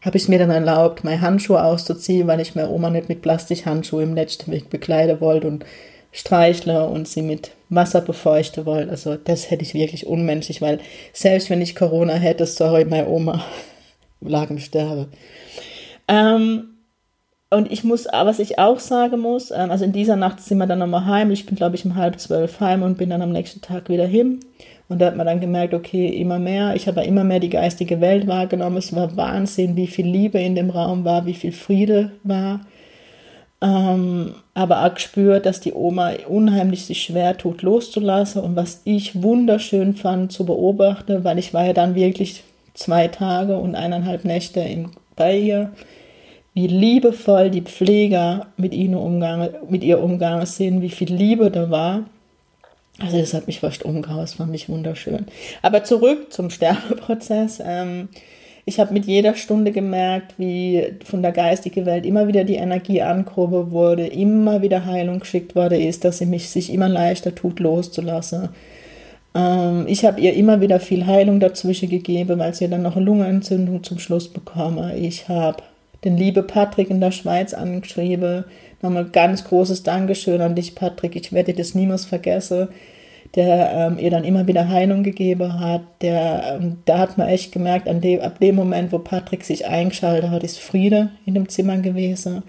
habe 0.00 0.16
ich 0.16 0.28
mir 0.28 0.38
dann 0.38 0.50
erlaubt, 0.50 1.04
meine 1.04 1.20
Handschuhe 1.20 1.62
auszuziehen, 1.62 2.26
weil 2.26 2.40
ich 2.40 2.54
meine 2.54 2.70
Oma 2.70 2.90
nicht 2.90 3.08
mit 3.08 3.22
Plastikhandschuhen 3.22 4.10
im 4.10 4.14
letzten 4.14 4.52
Weg 4.52 4.70
bekleiden 4.70 5.20
wollte 5.20 5.48
und 5.48 5.64
streichle 6.12 6.86
und 6.86 7.08
sie 7.08 7.22
mit 7.22 7.52
Wasser 7.68 8.00
befeuchten 8.00 8.64
wollte. 8.64 8.90
Also 8.90 9.16
das 9.16 9.50
hätte 9.50 9.64
ich 9.64 9.74
wirklich 9.74 10.06
unmenschlich, 10.06 10.62
weil 10.62 10.80
selbst 11.12 11.50
wenn 11.50 11.60
ich 11.60 11.76
Corona 11.76 12.14
hätte, 12.14 12.46
sorry, 12.46 12.84
meine 12.84 13.08
Oma 13.08 13.44
lag 14.20 14.50
im 14.50 14.58
Sterbe. 14.58 15.08
Ähm, 16.06 16.77
und 17.50 17.72
ich 17.72 17.82
muss, 17.82 18.06
was 18.06 18.38
ich 18.40 18.58
auch 18.58 18.78
sagen 18.78 19.20
muss, 19.20 19.50
ähm, 19.50 19.70
also 19.70 19.84
in 19.84 19.92
dieser 19.92 20.16
Nacht 20.16 20.40
sind 20.40 20.58
wir 20.58 20.66
dann 20.66 20.80
nochmal 20.80 21.06
heim. 21.06 21.30
Ich 21.30 21.46
bin, 21.46 21.56
glaube 21.56 21.76
ich, 21.76 21.84
um 21.84 21.96
halb 21.96 22.20
zwölf 22.20 22.60
heim 22.60 22.82
und 22.82 22.98
bin 22.98 23.10
dann 23.10 23.22
am 23.22 23.32
nächsten 23.32 23.62
Tag 23.62 23.88
wieder 23.88 24.06
hin. 24.06 24.40
Und 24.88 25.00
da 25.00 25.06
hat 25.06 25.16
man 25.16 25.26
dann 25.26 25.40
gemerkt, 25.40 25.74
okay, 25.74 26.08
immer 26.08 26.38
mehr, 26.38 26.74
ich 26.74 26.88
habe 26.88 27.02
immer 27.04 27.24
mehr 27.24 27.40
die 27.40 27.50
geistige 27.50 28.00
Welt 28.00 28.26
wahrgenommen. 28.26 28.78
Es 28.78 28.94
war 28.94 29.16
Wahnsinn, 29.16 29.76
wie 29.76 29.86
viel 29.86 30.06
Liebe 30.06 30.38
in 30.38 30.54
dem 30.54 30.70
Raum 30.70 31.04
war, 31.04 31.26
wie 31.26 31.34
viel 31.34 31.52
Friede 31.52 32.12
war. 32.22 32.60
Ähm, 33.60 34.34
aber 34.54 34.84
auch 34.84 34.94
gespürt, 34.94 35.46
dass 35.46 35.60
die 35.60 35.72
Oma 35.72 36.12
unheimlich 36.28 36.84
sich 36.84 37.02
schwer 37.02 37.36
tut, 37.36 37.62
loszulassen. 37.62 38.42
Und 38.42 38.56
was 38.56 38.82
ich 38.84 39.22
wunderschön 39.22 39.94
fand 39.94 40.32
zu 40.32 40.44
beobachten, 40.46 41.24
weil 41.24 41.38
ich 41.38 41.54
war 41.54 41.66
ja 41.66 41.72
dann 41.72 41.94
wirklich 41.94 42.44
zwei 42.74 43.08
Tage 43.08 43.58
und 43.58 43.74
eineinhalb 43.74 44.24
Nächte 44.24 44.60
in, 44.60 44.90
bei 45.16 45.36
ihr, 45.36 45.72
wie 46.58 46.66
liebevoll 46.66 47.50
die 47.50 47.62
Pfleger 47.62 48.48
mit, 48.56 48.74
ihnen 48.74 48.96
umgangen, 48.96 49.50
mit 49.70 49.84
ihr 49.84 50.02
umgegangen 50.02 50.44
sind, 50.44 50.82
wie 50.82 50.90
viel 50.90 51.14
Liebe 51.14 51.52
da 51.52 51.70
war. 51.70 52.02
Also 52.98 53.16
das 53.16 53.32
hat 53.32 53.46
mich 53.46 53.60
fast 53.60 53.84
umgehauen, 53.84 54.22
das 54.22 54.34
fand 54.34 54.52
ich 54.56 54.68
wunderschön. 54.68 55.26
Aber 55.62 55.84
zurück 55.84 56.32
zum 56.32 56.50
Sterbeprozess. 56.50 57.62
Ähm, 57.64 58.08
ich 58.64 58.80
habe 58.80 58.92
mit 58.92 59.06
jeder 59.06 59.36
Stunde 59.36 59.70
gemerkt, 59.70 60.34
wie 60.36 60.94
von 61.04 61.22
der 61.22 61.30
geistigen 61.30 61.86
Welt 61.86 62.04
immer 62.04 62.26
wieder 62.26 62.42
die 62.42 62.56
Energie 62.56 63.02
angehoben 63.02 63.70
wurde, 63.70 64.08
immer 64.08 64.60
wieder 64.60 64.84
Heilung 64.84 65.20
geschickt 65.20 65.54
wurde, 65.54 65.80
ist, 65.80 66.04
dass 66.04 66.18
sie 66.18 66.26
mich 66.26 66.50
sich 66.50 66.72
immer 66.72 66.88
leichter 66.88 67.36
tut, 67.36 67.60
loszulassen. 67.60 68.48
Ähm, 69.32 69.84
ich 69.86 70.04
habe 70.04 70.20
ihr 70.20 70.34
immer 70.34 70.60
wieder 70.60 70.80
viel 70.80 71.06
Heilung 71.06 71.38
dazwischen 71.38 71.88
gegeben, 71.88 72.40
weil 72.40 72.52
sie 72.52 72.68
dann 72.68 72.82
noch 72.82 72.96
eine 72.96 73.04
Lungenentzündung 73.04 73.84
zum 73.84 74.00
Schluss 74.00 74.26
bekommen. 74.26 74.90
Ich 74.96 75.28
habe 75.28 75.62
den 76.04 76.16
liebe 76.16 76.42
Patrick 76.42 76.90
in 76.90 77.00
der 77.00 77.10
Schweiz 77.10 77.54
angeschrieben, 77.54 78.44
Nochmal 78.80 79.06
ganz 79.06 79.44
großes 79.44 79.82
Dankeschön 79.82 80.40
an 80.40 80.54
dich, 80.54 80.74
Patrick. 80.74 81.16
Ich 81.16 81.32
werde 81.32 81.52
das 81.52 81.74
niemals 81.74 82.04
vergessen. 82.04 82.68
Der 83.34 83.72
ähm, 83.74 83.98
ihr 83.98 84.10
dann 84.10 84.24
immer 84.24 84.46
wieder 84.46 84.68
Heilung 84.68 85.02
gegeben 85.02 85.60
hat. 85.60 85.82
Der, 86.00 86.58
ähm, 86.60 86.78
da 86.86 86.98
hat 86.98 87.18
man 87.18 87.28
echt 87.28 87.52
gemerkt, 87.52 87.86
an 87.86 88.00
dem, 88.00 88.20
ab 88.20 88.40
dem 88.40 88.54
Moment, 88.54 88.90
wo 88.90 89.00
Patrick 89.00 89.44
sich 89.44 89.66
eingeschaltet 89.66 90.30
hat, 90.30 90.44
ist 90.44 90.58
Friede 90.58 91.10
in 91.26 91.34
dem 91.34 91.48
Zimmer 91.48 91.76
gewesen. 91.78 92.42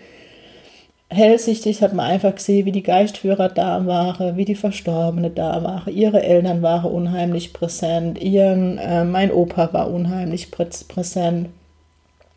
Hellsichtig 1.10 1.82
hat 1.82 1.94
man 1.94 2.06
einfach 2.06 2.36
gesehen, 2.36 2.66
wie 2.66 2.72
die 2.72 2.84
Geistführer 2.84 3.50
da 3.50 3.88
waren, 3.88 4.38
wie 4.38 4.46
die 4.46 4.56
Verstorbene 4.56 5.32
da 5.32 5.64
waren. 5.64 5.94
Ihre 5.94 6.24
Eltern 6.24 6.62
waren 6.62 6.92
unheimlich 6.92 7.52
präsent. 7.52 8.22
Ihren, 8.22 8.78
äh, 8.78 9.04
mein 9.04 9.32
Opa 9.32 9.74
war 9.74 9.92
unheimlich 9.92 10.52
prä 10.52 10.68
präsent. 10.88 11.50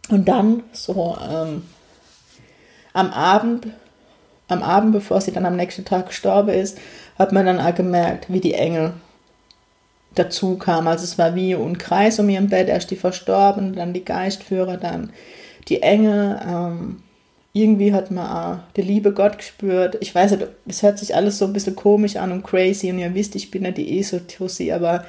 Und 0.08 0.28
dann 0.28 0.62
so 0.72 1.16
ähm, 1.30 1.62
am 2.92 3.10
Abend 3.10 3.68
am 4.52 4.62
Abend, 4.62 4.92
bevor 4.92 5.20
sie 5.20 5.32
dann 5.32 5.46
am 5.46 5.56
nächsten 5.56 5.84
Tag 5.84 6.08
gestorben 6.08 6.50
ist, 6.50 6.78
hat 7.18 7.32
man 7.32 7.46
dann 7.46 7.60
auch 7.60 7.74
gemerkt, 7.74 8.26
wie 8.28 8.40
die 8.40 8.54
Engel 8.54 8.92
dazu 10.14 10.56
kamen. 10.56 10.88
Also 10.88 11.04
es 11.04 11.18
war 11.18 11.34
wie 11.34 11.54
ein 11.54 11.78
Kreis 11.78 12.18
um 12.18 12.28
ihren 12.28 12.48
Bett, 12.48 12.68
erst 12.68 12.90
die 12.90 12.96
Verstorbenen, 12.96 13.74
dann 13.74 13.92
die 13.92 14.04
Geistführer, 14.04 14.76
dann 14.76 15.10
die 15.68 15.82
Engel. 15.82 16.40
Ähm, 16.46 17.02
irgendwie 17.54 17.92
hat 17.92 18.10
man 18.10 18.26
auch 18.26 18.58
die 18.76 18.82
Liebe 18.82 19.12
Gott 19.12 19.38
gespürt. 19.38 19.98
Ich 20.00 20.14
weiß 20.14 20.32
nicht, 20.32 20.46
es 20.66 20.82
hört 20.82 20.98
sich 20.98 21.14
alles 21.14 21.38
so 21.38 21.46
ein 21.46 21.52
bisschen 21.52 21.76
komisch 21.76 22.16
an 22.16 22.32
und 22.32 22.42
crazy 22.42 22.90
und 22.90 22.98
ihr 22.98 23.14
wisst, 23.14 23.34
ich 23.34 23.50
bin 23.50 23.62
nicht 23.62 23.78
die 23.78 23.98
Esotussi, 23.98 24.72
aber 24.72 25.04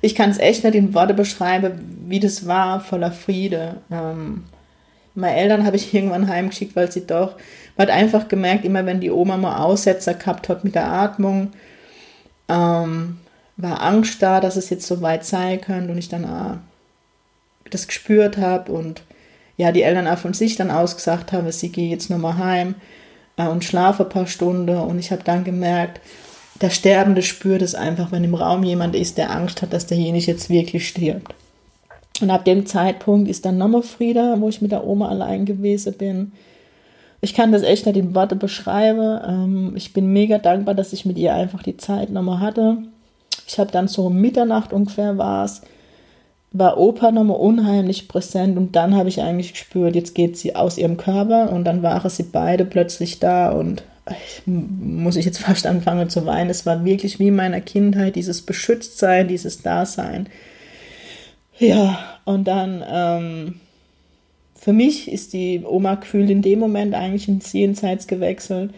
ich 0.00 0.14
kann 0.14 0.30
es 0.30 0.38
echt 0.38 0.64
nicht 0.64 0.74
in 0.74 0.94
Worte 0.94 1.14
beschreiben, 1.14 2.04
wie 2.06 2.20
das 2.20 2.46
war, 2.46 2.80
voller 2.80 3.12
Friede. 3.12 3.76
Ähm, 3.90 4.44
meine 5.14 5.36
Eltern 5.36 5.64
habe 5.64 5.76
ich 5.76 5.92
irgendwann 5.94 6.28
heimgeschickt, 6.28 6.76
weil 6.76 6.90
sie 6.90 7.06
doch, 7.06 7.36
man 7.76 7.88
hat 7.88 7.94
einfach 7.94 8.28
gemerkt, 8.28 8.64
immer 8.64 8.86
wenn 8.86 9.00
die 9.00 9.10
Oma 9.10 9.36
mal 9.36 9.58
Aussetzer 9.58 10.14
gehabt 10.14 10.48
hat 10.48 10.64
mit 10.64 10.74
der 10.74 10.90
Atmung, 10.90 11.52
ähm, 12.48 13.18
war 13.56 13.82
Angst 13.82 14.22
da, 14.22 14.40
dass 14.40 14.56
es 14.56 14.70
jetzt 14.70 14.86
so 14.86 15.00
weit 15.00 15.24
sein 15.24 15.60
könnte 15.60 15.90
und 15.92 15.98
ich 15.98 16.08
dann 16.08 16.24
auch 16.24 16.56
das 17.70 17.86
gespürt 17.86 18.36
habe 18.36 18.70
und 18.72 19.02
ja, 19.56 19.72
die 19.72 19.82
Eltern 19.82 20.06
auch 20.06 20.18
von 20.18 20.34
sich 20.34 20.56
dann 20.56 20.70
ausgesagt 20.70 21.32
haben, 21.32 21.50
sie 21.50 21.72
gehe 21.72 21.88
jetzt 21.88 22.10
nochmal 22.10 22.36
heim 22.36 22.74
äh, 23.36 23.46
und 23.48 23.64
schlafe 23.64 24.04
ein 24.04 24.08
paar 24.08 24.26
Stunden 24.26 24.76
und 24.76 24.98
ich 24.98 25.10
habe 25.10 25.24
dann 25.24 25.44
gemerkt, 25.44 26.00
der 26.60 26.70
Sterbende 26.70 27.22
spürt 27.22 27.62
es 27.62 27.74
einfach, 27.74 28.12
wenn 28.12 28.24
im 28.24 28.34
Raum 28.34 28.62
jemand 28.62 28.94
ist, 28.94 29.18
der 29.18 29.30
Angst 29.30 29.62
hat, 29.62 29.72
dass 29.72 29.86
derjenige 29.86 30.26
jetzt 30.26 30.48
wirklich 30.48 30.88
stirbt. 30.88 31.34
Und 32.20 32.30
ab 32.30 32.44
dem 32.44 32.66
Zeitpunkt 32.66 33.28
ist 33.28 33.44
dann 33.44 33.58
nochmal 33.58 33.82
Frieda, 33.82 34.36
wo 34.40 34.48
ich 34.48 34.62
mit 34.62 34.72
der 34.72 34.86
Oma 34.86 35.08
allein 35.08 35.44
gewesen 35.44 35.92
bin. 35.94 36.32
Ich 37.20 37.34
kann 37.34 37.52
das 37.52 37.62
echt 37.62 37.86
nicht 37.86 37.96
in 37.96 38.14
Worte 38.14 38.36
beschreiben. 38.36 39.20
Ähm, 39.26 39.72
ich 39.76 39.92
bin 39.92 40.12
mega 40.12 40.38
dankbar, 40.38 40.74
dass 40.74 40.92
ich 40.92 41.04
mit 41.04 41.18
ihr 41.18 41.34
einfach 41.34 41.62
die 41.62 41.76
Zeit 41.76 42.10
nochmal 42.10 42.40
hatte. 42.40 42.78
Ich 43.46 43.58
habe 43.58 43.70
dann 43.70 43.88
so 43.88 44.06
um 44.06 44.20
Mitternacht 44.20 44.72
ungefähr 44.72 45.18
war 45.18 45.44
es, 45.44 45.62
war 46.52 46.78
Opa 46.78 47.10
nochmal 47.10 47.36
unheimlich 47.36 48.08
präsent 48.08 48.56
und 48.56 48.76
dann 48.76 48.94
habe 48.94 49.08
ich 49.08 49.20
eigentlich 49.20 49.52
gespürt, 49.52 49.94
jetzt 49.94 50.14
geht 50.14 50.36
sie 50.36 50.56
aus 50.56 50.78
ihrem 50.78 50.96
Körper 50.96 51.52
und 51.52 51.64
dann 51.64 51.82
waren 51.82 52.10
sie 52.10 52.24
beide 52.24 52.64
plötzlich 52.64 53.20
da 53.20 53.50
und 53.50 53.82
muss 54.46 55.16
ich 55.16 55.24
jetzt 55.24 55.38
fast 55.38 55.66
anfangen 55.66 56.08
zu 56.08 56.26
weinen. 56.26 56.50
Es 56.50 56.66
war 56.66 56.84
wirklich 56.84 57.18
wie 57.18 57.28
in 57.28 57.36
meiner 57.36 57.60
Kindheit, 57.60 58.16
dieses 58.16 58.42
Beschütztsein, 58.42 59.28
dieses 59.28 59.62
Dasein. 59.62 60.28
Ja, 61.58 61.98
und 62.24 62.46
dann, 62.46 62.84
ähm, 62.88 63.60
für 64.54 64.72
mich 64.72 65.10
ist 65.10 65.32
die 65.32 65.62
Oma 65.64 65.94
gefühlt 65.94 66.30
in 66.30 66.42
dem 66.42 66.58
Moment 66.58 66.94
eigentlich 66.94 67.28
ins 67.28 67.52
Jenseits 67.52 68.06
gewechselt. 68.06 68.72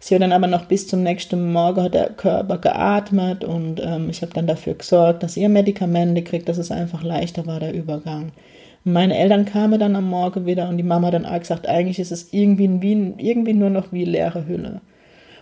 Sie 0.00 0.14
hat 0.14 0.22
dann 0.22 0.32
aber 0.32 0.46
noch 0.46 0.66
bis 0.66 0.86
zum 0.86 1.02
nächsten 1.02 1.52
Morgen 1.52 1.82
hat 1.82 1.94
der 1.94 2.10
Körper 2.10 2.58
geatmet 2.58 3.44
und 3.44 3.80
ähm, 3.82 4.08
ich 4.10 4.22
habe 4.22 4.32
dann 4.32 4.46
dafür 4.46 4.74
gesorgt, 4.74 5.22
dass 5.22 5.36
ihr 5.36 5.48
Medikamente 5.48 6.22
kriegt, 6.22 6.48
dass 6.48 6.58
es 6.58 6.70
einfach 6.70 7.02
leichter 7.02 7.46
war, 7.46 7.58
der 7.58 7.74
Übergang. 7.74 8.30
Meine 8.92 9.16
Eltern 9.16 9.44
kamen 9.44 9.78
dann 9.78 9.96
am 9.96 10.08
Morgen 10.08 10.46
wieder 10.46 10.68
und 10.68 10.76
die 10.76 10.82
Mama 10.82 11.10
dann 11.10 11.26
auch 11.26 11.38
gesagt, 11.38 11.66
eigentlich 11.68 11.98
ist 11.98 12.12
es 12.12 12.32
irgendwie, 12.32 12.80
wie, 12.80 13.14
irgendwie 13.18 13.52
nur 13.52 13.70
noch 13.70 13.92
wie 13.92 14.04
leere 14.04 14.46
Hülle. 14.46 14.80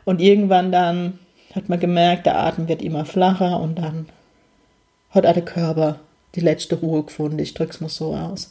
Und 0.04 0.20
irgendwann 0.20 0.72
dann 0.72 1.18
hat 1.54 1.68
man 1.68 1.80
gemerkt, 1.80 2.26
der 2.26 2.38
Atem 2.38 2.68
wird 2.68 2.82
immer 2.82 3.04
flacher 3.04 3.60
und 3.60 3.78
dann 3.78 4.06
hat 5.10 5.26
auch 5.26 5.32
der 5.32 5.44
Körper 5.44 6.00
die 6.34 6.40
letzte 6.40 6.76
Ruhe 6.76 7.02
gefunden. 7.02 7.38
Ich 7.38 7.54
drücke 7.54 7.72
es 7.72 7.80
mal 7.80 7.88
so 7.88 8.14
aus. 8.14 8.50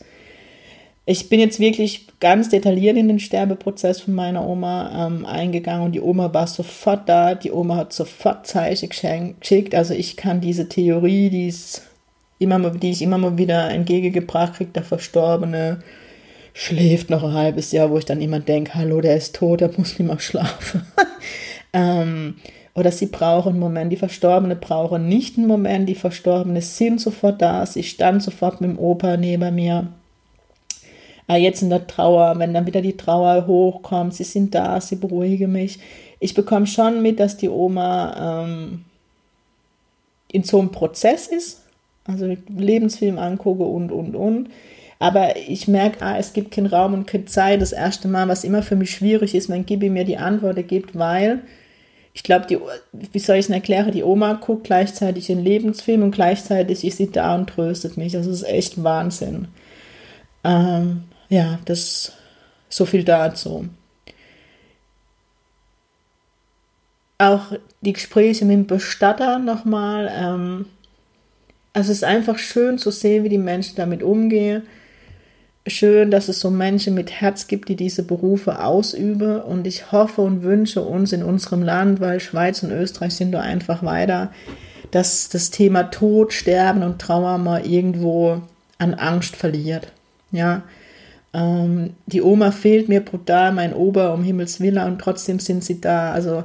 Ich 1.07 1.29
bin 1.29 1.39
jetzt 1.39 1.59
wirklich 1.59 2.07
ganz 2.19 2.49
detailliert 2.49 2.97
in 2.97 3.07
den 3.07 3.19
Sterbeprozess 3.19 4.01
von 4.01 4.15
meiner 4.15 4.47
Oma 4.47 5.07
ähm, 5.07 5.25
eingegangen 5.25 5.85
und 5.85 5.91
die 5.91 6.01
Oma 6.01 6.33
war 6.33 6.47
sofort 6.47 7.07
da. 7.07 7.35
Die 7.35 7.51
Oma 7.51 7.75
hat 7.75 7.93
sofort 7.93 8.47
Zeichen 8.47 8.89
geschickt. 8.89 9.75
Also 9.75 9.93
ich 9.93 10.17
kann 10.17 10.41
diese 10.41 10.67
Theorie, 10.67 11.29
die 11.29 11.47
ist 11.47 11.83
immer 12.39 12.59
mal, 12.59 12.71
die 12.71 12.91
ich 12.91 13.01
immer 13.01 13.17
mal 13.17 13.37
wieder 13.37 13.69
entgegengebracht 13.69 14.55
kriege, 14.55 14.71
der 14.71 14.83
Verstorbene 14.83 15.79
schläft 16.53 17.09
noch 17.09 17.23
ein 17.23 17.33
halbes 17.33 17.71
Jahr, 17.71 17.89
wo 17.91 17.97
ich 17.97 18.05
dann 18.05 18.21
immer 18.21 18.39
denke, 18.39 18.75
hallo, 18.75 19.01
der 19.01 19.17
ist 19.17 19.35
tot, 19.35 19.61
der 19.61 19.71
muss 19.77 19.99
nicht 19.99 20.07
mehr 20.07 20.19
schlafen. 20.19 20.85
ähm, 21.73 22.35
oder 22.73 22.91
sie 22.91 23.07
brauchen 23.07 23.51
einen 23.51 23.59
Moment, 23.59 23.91
die 23.91 23.97
Verstorbene 23.97 24.55
brauchen 24.55 25.07
nicht 25.07 25.37
einen 25.37 25.47
Moment, 25.47 25.87
die 25.87 25.95
Verstorbene 25.95 26.61
sind 26.61 26.99
sofort 26.99 27.41
da, 27.41 27.65
sie 27.65 27.83
stand 27.83 28.23
sofort 28.23 28.61
mit 28.61 28.69
dem 28.69 28.79
Opa 28.79 29.17
neben 29.17 29.55
mir. 29.55 29.87
Ah, 31.27 31.37
jetzt 31.37 31.61
in 31.61 31.69
der 31.69 31.87
Trauer, 31.87 32.37
wenn 32.37 32.53
dann 32.53 32.67
wieder 32.67 32.81
die 32.81 32.97
Trauer 32.97 33.47
hochkommt, 33.47 34.13
sie 34.13 34.23
sind 34.23 34.53
da, 34.53 34.79
sie 34.79 34.97
beruhigen 34.97 35.51
mich. 35.51 35.79
Ich 36.19 36.35
bekomme 36.35 36.67
schon 36.67 37.01
mit, 37.01 37.19
dass 37.19 37.37
die 37.37 37.49
Oma 37.49 38.43
ähm, 38.45 38.85
in 40.31 40.43
so 40.43 40.59
einem 40.59 40.71
Prozess 40.71 41.27
ist, 41.27 41.64
also 42.05 42.35
Lebensfilm 42.49 43.17
angucke 43.17 43.63
und, 43.63 43.91
und, 43.91 44.15
und. 44.15 44.49
Aber 44.99 45.35
ich 45.35 45.67
merke, 45.67 46.01
ah, 46.03 46.17
es 46.17 46.33
gibt 46.33 46.51
keinen 46.51 46.67
Raum 46.67 46.93
und 46.93 47.07
keine 47.07 47.25
Zeit. 47.25 47.61
Das 47.61 47.73
erste 47.73 48.07
Mal, 48.07 48.27
was 48.27 48.43
immer 48.43 48.63
für 48.63 48.75
mich 48.75 48.91
schwierig 48.91 49.35
ist, 49.35 49.49
wenn 49.49 49.65
Gibi 49.65 49.89
mir 49.89 50.05
die 50.05 50.17
Antworten 50.17 50.65
gibt, 50.65 50.97
weil 50.97 51.41
ich 52.13 52.23
glaube, 52.23 52.61
wie 52.93 53.19
soll 53.19 53.35
ich 53.35 53.45
es 53.45 53.51
erklären, 53.51 53.91
die 53.91 54.03
Oma 54.03 54.33
guckt 54.33 54.63
gleichzeitig 54.63 55.27
den 55.27 55.43
Lebensfilm 55.43 56.01
und 56.01 56.11
gleichzeitig 56.11 56.85
ist 56.85 56.97
sie 56.97 57.11
da 57.11 57.35
und 57.35 57.49
tröstet 57.49 57.97
mich. 57.97 58.13
Das 58.13 58.25
ist 58.25 58.43
echt 58.43 58.81
Wahnsinn. 58.81 59.49
Ähm, 60.45 61.03
ja, 61.27 61.59
das 61.65 62.13
so 62.69 62.85
viel 62.85 63.03
dazu. 63.03 63.67
Auch 67.17 67.51
die 67.81 67.93
Gespräche 67.93 68.45
mit 68.45 68.55
dem 68.55 68.67
Bestatter 68.67 69.37
nochmal. 69.39 70.09
Ähm, 70.13 70.65
also 71.75 71.91
es 71.91 71.97
ist 71.97 72.03
einfach 72.03 72.39
schön 72.39 72.79
zu 72.79 72.89
sehen, 72.89 73.23
wie 73.23 73.29
die 73.29 73.37
Menschen 73.37 73.75
damit 73.75 74.01
umgehen 74.01 74.63
schön, 75.67 76.11
dass 76.11 76.29
es 76.29 76.39
so 76.39 76.51
Menschen 76.51 76.93
mit 76.93 77.11
Herz 77.11 77.47
gibt, 77.47 77.69
die 77.69 77.75
diese 77.75 78.03
Berufe 78.03 78.63
ausüben. 78.63 79.41
Und 79.41 79.65
ich 79.67 79.91
hoffe 79.91 80.21
und 80.21 80.43
wünsche 80.43 80.81
uns 80.81 81.11
in 81.11 81.23
unserem 81.23 81.63
Land, 81.63 81.99
weil 81.99 82.19
Schweiz 82.19 82.63
und 82.63 82.71
Österreich 82.71 83.15
sind 83.15 83.31
da 83.31 83.41
einfach 83.41 83.83
weiter, 83.83 84.31
dass 84.91 85.29
das 85.29 85.49
Thema 85.49 85.83
Tod, 85.83 86.33
Sterben 86.33 86.83
und 86.83 86.99
Trauer 86.99 87.37
mal 87.37 87.65
irgendwo 87.65 88.41
an 88.77 88.93
Angst 88.93 89.35
verliert. 89.35 89.91
Ja, 90.31 90.63
ähm, 91.33 91.91
die 92.05 92.21
Oma 92.21 92.51
fehlt 92.51 92.89
mir 92.89 93.01
brutal, 93.01 93.51
mein 93.51 93.73
Ober 93.73 94.13
um 94.13 94.23
Himmels 94.23 94.59
Willen 94.59 94.85
und 94.85 94.99
trotzdem 94.99 95.39
sind 95.39 95.63
sie 95.63 95.81
da. 95.81 96.11
Also 96.11 96.43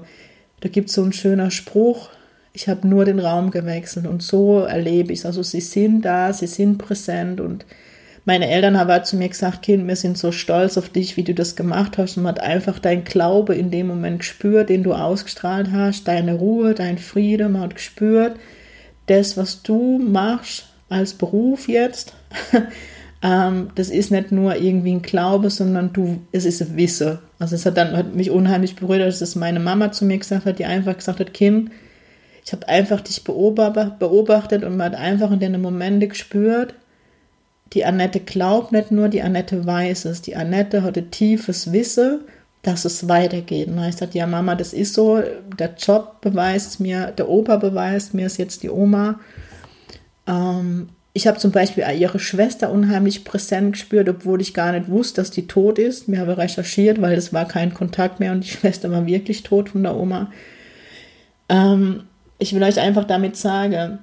da 0.60 0.68
gibt 0.68 0.88
es 0.88 0.94
so 0.94 1.02
einen 1.02 1.12
schöner 1.12 1.50
Spruch. 1.50 2.08
Ich 2.52 2.68
habe 2.68 2.86
nur 2.86 3.04
den 3.04 3.20
Raum 3.20 3.50
gewechselt 3.50 4.06
und 4.06 4.22
so 4.22 4.60
erlebe 4.60 5.12
ich 5.12 5.20
es. 5.20 5.26
Also 5.26 5.42
sie 5.42 5.60
sind 5.60 6.02
da, 6.02 6.32
sie 6.32 6.46
sind 6.46 6.78
präsent 6.78 7.40
und 7.40 7.64
meine 8.24 8.50
Eltern 8.50 8.78
haben 8.78 8.90
halt 8.90 9.06
zu 9.06 9.16
mir 9.16 9.28
gesagt, 9.28 9.62
Kind, 9.62 9.88
wir 9.88 9.96
sind 9.96 10.18
so 10.18 10.30
stolz 10.30 10.76
auf 10.76 10.88
dich, 10.90 11.16
wie 11.16 11.22
du 11.22 11.34
das 11.34 11.56
gemacht 11.56 11.96
hast. 11.96 12.16
Und 12.16 12.24
man 12.24 12.34
hat 12.34 12.40
einfach 12.40 12.78
dein 12.78 13.04
Glaube 13.04 13.54
in 13.54 13.70
dem 13.70 13.86
Moment 13.86 14.20
gespürt, 14.20 14.68
den 14.68 14.82
du 14.82 14.92
ausgestrahlt 14.92 15.70
hast, 15.72 16.06
deine 16.06 16.34
Ruhe, 16.34 16.74
dein 16.74 16.98
Friede. 16.98 17.48
Man 17.48 17.62
hat 17.62 17.76
gespürt, 17.76 18.36
das, 19.06 19.36
was 19.36 19.62
du 19.62 19.98
machst 19.98 20.66
als 20.88 21.14
Beruf 21.14 21.68
jetzt, 21.68 22.14
ähm, 23.22 23.70
das 23.74 23.88
ist 23.88 24.10
nicht 24.10 24.32
nur 24.32 24.56
irgendwie 24.56 24.92
ein 24.92 25.02
Glaube, 25.02 25.50
sondern 25.50 25.92
du, 25.92 26.20
es 26.30 26.44
ist 26.44 26.60
ein 26.60 26.76
Wissen. 26.76 27.18
Also 27.38 27.54
es 27.54 27.64
hat 27.64 27.76
dann 27.76 27.96
hat 27.96 28.14
mich 28.14 28.30
unheimlich 28.30 28.76
berührt, 28.76 29.06
dass 29.06 29.20
es 29.20 29.34
meine 29.34 29.60
Mama 29.60 29.92
zu 29.92 30.04
mir 30.04 30.18
gesagt 30.18 30.44
hat, 30.44 30.58
die 30.58 30.64
einfach 30.66 30.96
gesagt 30.96 31.20
hat, 31.20 31.32
Kind, 31.32 31.70
ich 32.50 32.52
habe 32.52 32.68
einfach 32.68 33.00
dich 33.00 33.22
beobachtet 33.22 34.64
und 34.64 34.76
man 34.76 34.90
hat 34.90 34.98
einfach 34.98 35.30
in 35.30 35.38
den 35.38 35.60
Momente 35.60 36.08
gespürt, 36.08 36.74
die 37.72 37.84
Annette 37.84 38.18
glaubt 38.18 38.72
nicht 38.72 38.90
nur, 38.90 39.08
die 39.08 39.22
Annette 39.22 39.64
weiß 39.64 40.06
es. 40.06 40.20
Die 40.22 40.34
Annette 40.34 40.82
hatte 40.82 41.10
tiefes 41.10 41.72
Wissen, 41.72 42.22
dass 42.62 42.84
es 42.84 43.08
weitergeht. 43.08 43.68
Und 43.68 43.80
ich 43.84 43.94
sagte, 43.94 44.18
ja 44.18 44.26
Mama, 44.26 44.56
das 44.56 44.72
ist 44.72 44.94
so, 44.94 45.22
der 45.60 45.76
Job 45.78 46.20
beweist 46.22 46.80
mir, 46.80 47.12
der 47.16 47.28
Opa 47.28 47.56
beweist 47.58 48.14
mir, 48.14 48.26
ist 48.26 48.38
jetzt 48.38 48.64
die 48.64 48.70
Oma. 48.70 49.20
Ähm, 50.26 50.88
ich 51.12 51.28
habe 51.28 51.38
zum 51.38 51.52
Beispiel 51.52 51.84
ihre 51.96 52.18
Schwester 52.18 52.72
unheimlich 52.72 53.24
präsent 53.24 53.74
gespürt, 53.74 54.08
obwohl 54.08 54.40
ich 54.40 54.54
gar 54.54 54.72
nicht 54.72 54.88
wusste, 54.88 55.20
dass 55.20 55.30
die 55.30 55.46
tot 55.46 55.78
ist. 55.78 56.08
Mir 56.08 56.18
habe 56.18 56.36
recherchiert, 56.36 57.00
weil 57.00 57.16
es 57.16 57.32
war 57.32 57.46
kein 57.46 57.74
Kontakt 57.74 58.18
mehr 58.18 58.32
und 58.32 58.42
die 58.42 58.48
Schwester 58.58 58.90
war 58.90 59.06
wirklich 59.06 59.44
tot 59.44 59.68
von 59.68 59.84
der 59.84 59.94
Oma. 59.94 60.32
Ähm, 61.48 62.02
ich 62.40 62.54
will 62.54 62.62
euch 62.62 62.80
einfach 62.80 63.04
damit 63.04 63.36
sagen, 63.36 64.00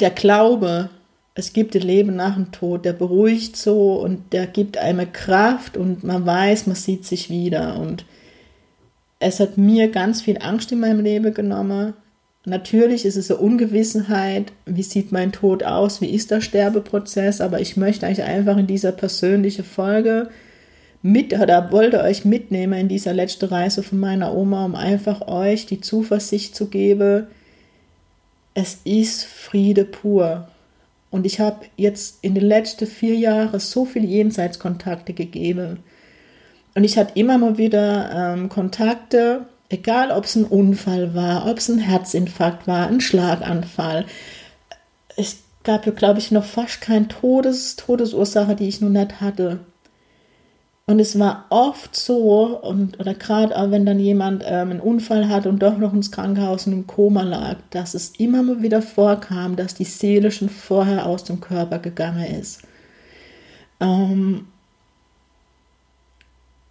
der 0.00 0.10
Glaube, 0.10 0.88
es 1.34 1.52
gibt 1.52 1.74
ein 1.74 1.82
Leben 1.82 2.16
nach 2.16 2.34
dem 2.34 2.52
Tod, 2.52 2.84
der 2.84 2.92
beruhigt 2.92 3.56
so 3.56 3.94
und 3.94 4.32
der 4.32 4.46
gibt 4.46 4.78
einem 4.78 5.12
Kraft 5.12 5.76
und 5.76 6.04
man 6.04 6.24
weiß, 6.24 6.66
man 6.66 6.76
sieht 6.76 7.04
sich 7.04 7.28
wieder. 7.28 7.78
Und 7.78 8.04
es 9.18 9.40
hat 9.40 9.58
mir 9.58 9.90
ganz 9.90 10.22
viel 10.22 10.38
Angst 10.40 10.72
in 10.72 10.80
meinem 10.80 11.00
Leben 11.00 11.34
genommen. 11.34 11.94
Natürlich 12.44 13.04
ist 13.04 13.16
es 13.16 13.30
eine 13.30 13.40
Ungewissenheit, 13.40 14.52
wie 14.66 14.82
sieht 14.82 15.12
mein 15.12 15.32
Tod 15.32 15.64
aus, 15.64 16.00
wie 16.00 16.10
ist 16.10 16.30
der 16.30 16.40
Sterbeprozess, 16.40 17.40
aber 17.40 17.60
ich 17.60 17.76
möchte 17.76 18.06
eigentlich 18.06 18.24
einfach 18.24 18.56
in 18.56 18.66
dieser 18.66 18.92
persönlichen 18.92 19.64
Folge 19.64 20.28
mit 21.02 21.32
oder 21.34 21.72
wollte 21.72 22.00
euch 22.00 22.24
mitnehmen 22.24 22.74
in 22.74 22.88
dieser 22.88 23.12
letzten 23.12 23.46
Reise 23.46 23.82
von 23.82 23.98
meiner 23.98 24.34
Oma, 24.34 24.64
um 24.64 24.76
einfach 24.76 25.26
euch 25.26 25.66
die 25.66 25.80
Zuversicht 25.80 26.54
zu 26.54 26.68
geben, 26.68 27.26
es 28.54 28.78
ist 28.84 29.24
Friede 29.24 29.84
pur. 29.84 30.48
Und 31.10 31.26
ich 31.26 31.40
habe 31.40 31.66
jetzt 31.76 32.18
in 32.22 32.34
den 32.34 32.44
letzten 32.44 32.86
vier 32.86 33.16
Jahren 33.16 33.58
so 33.58 33.84
viele 33.84 34.06
Jenseitskontakte 34.06 35.12
gegeben. 35.12 35.80
Und 36.74 36.84
ich 36.84 36.96
hatte 36.96 37.18
immer 37.18 37.36
mal 37.36 37.58
wieder 37.58 38.34
ähm, 38.34 38.48
Kontakte, 38.48 39.46
egal 39.68 40.10
ob 40.10 40.24
es 40.24 40.36
ein 40.36 40.44
Unfall 40.44 41.14
war, 41.14 41.50
ob 41.50 41.58
es 41.58 41.68
ein 41.68 41.78
Herzinfarkt 41.78 42.66
war, 42.66 42.86
ein 42.86 43.00
Schlaganfall. 43.00 44.06
Es 45.16 45.38
gab 45.64 45.84
glaube 45.96 46.18
ich, 46.18 46.30
noch 46.30 46.44
fast 46.44 46.80
keine 46.80 47.08
Todes 47.08 47.76
Todesursache, 47.76 48.56
die 48.56 48.68
ich 48.68 48.80
noch 48.80 48.88
nicht 48.88 49.20
hatte. 49.20 49.60
Und 50.86 50.98
es 50.98 51.18
war 51.18 51.46
oft 51.50 51.94
so, 51.94 52.58
und, 52.60 52.98
oder 52.98 53.14
gerade 53.14 53.56
auch 53.56 53.70
wenn 53.70 53.86
dann 53.86 54.00
jemand 54.00 54.42
ähm, 54.44 54.70
einen 54.70 54.80
Unfall 54.80 55.28
hat 55.28 55.46
und 55.46 55.60
doch 55.60 55.78
noch 55.78 55.92
ins 55.92 56.10
Krankenhaus 56.10 56.66
und 56.66 56.72
im 56.72 56.86
Koma 56.86 57.22
lag, 57.22 57.56
dass 57.70 57.94
es 57.94 58.10
immer 58.18 58.42
mal 58.42 58.62
wieder 58.62 58.82
vorkam, 58.82 59.54
dass 59.54 59.74
die 59.74 59.84
Seele 59.84 60.32
schon 60.32 60.48
vorher 60.48 61.06
aus 61.06 61.22
dem 61.24 61.40
Körper 61.40 61.78
gegangen 61.78 62.26
ist. 62.40 62.62
Ähm, 63.80 64.48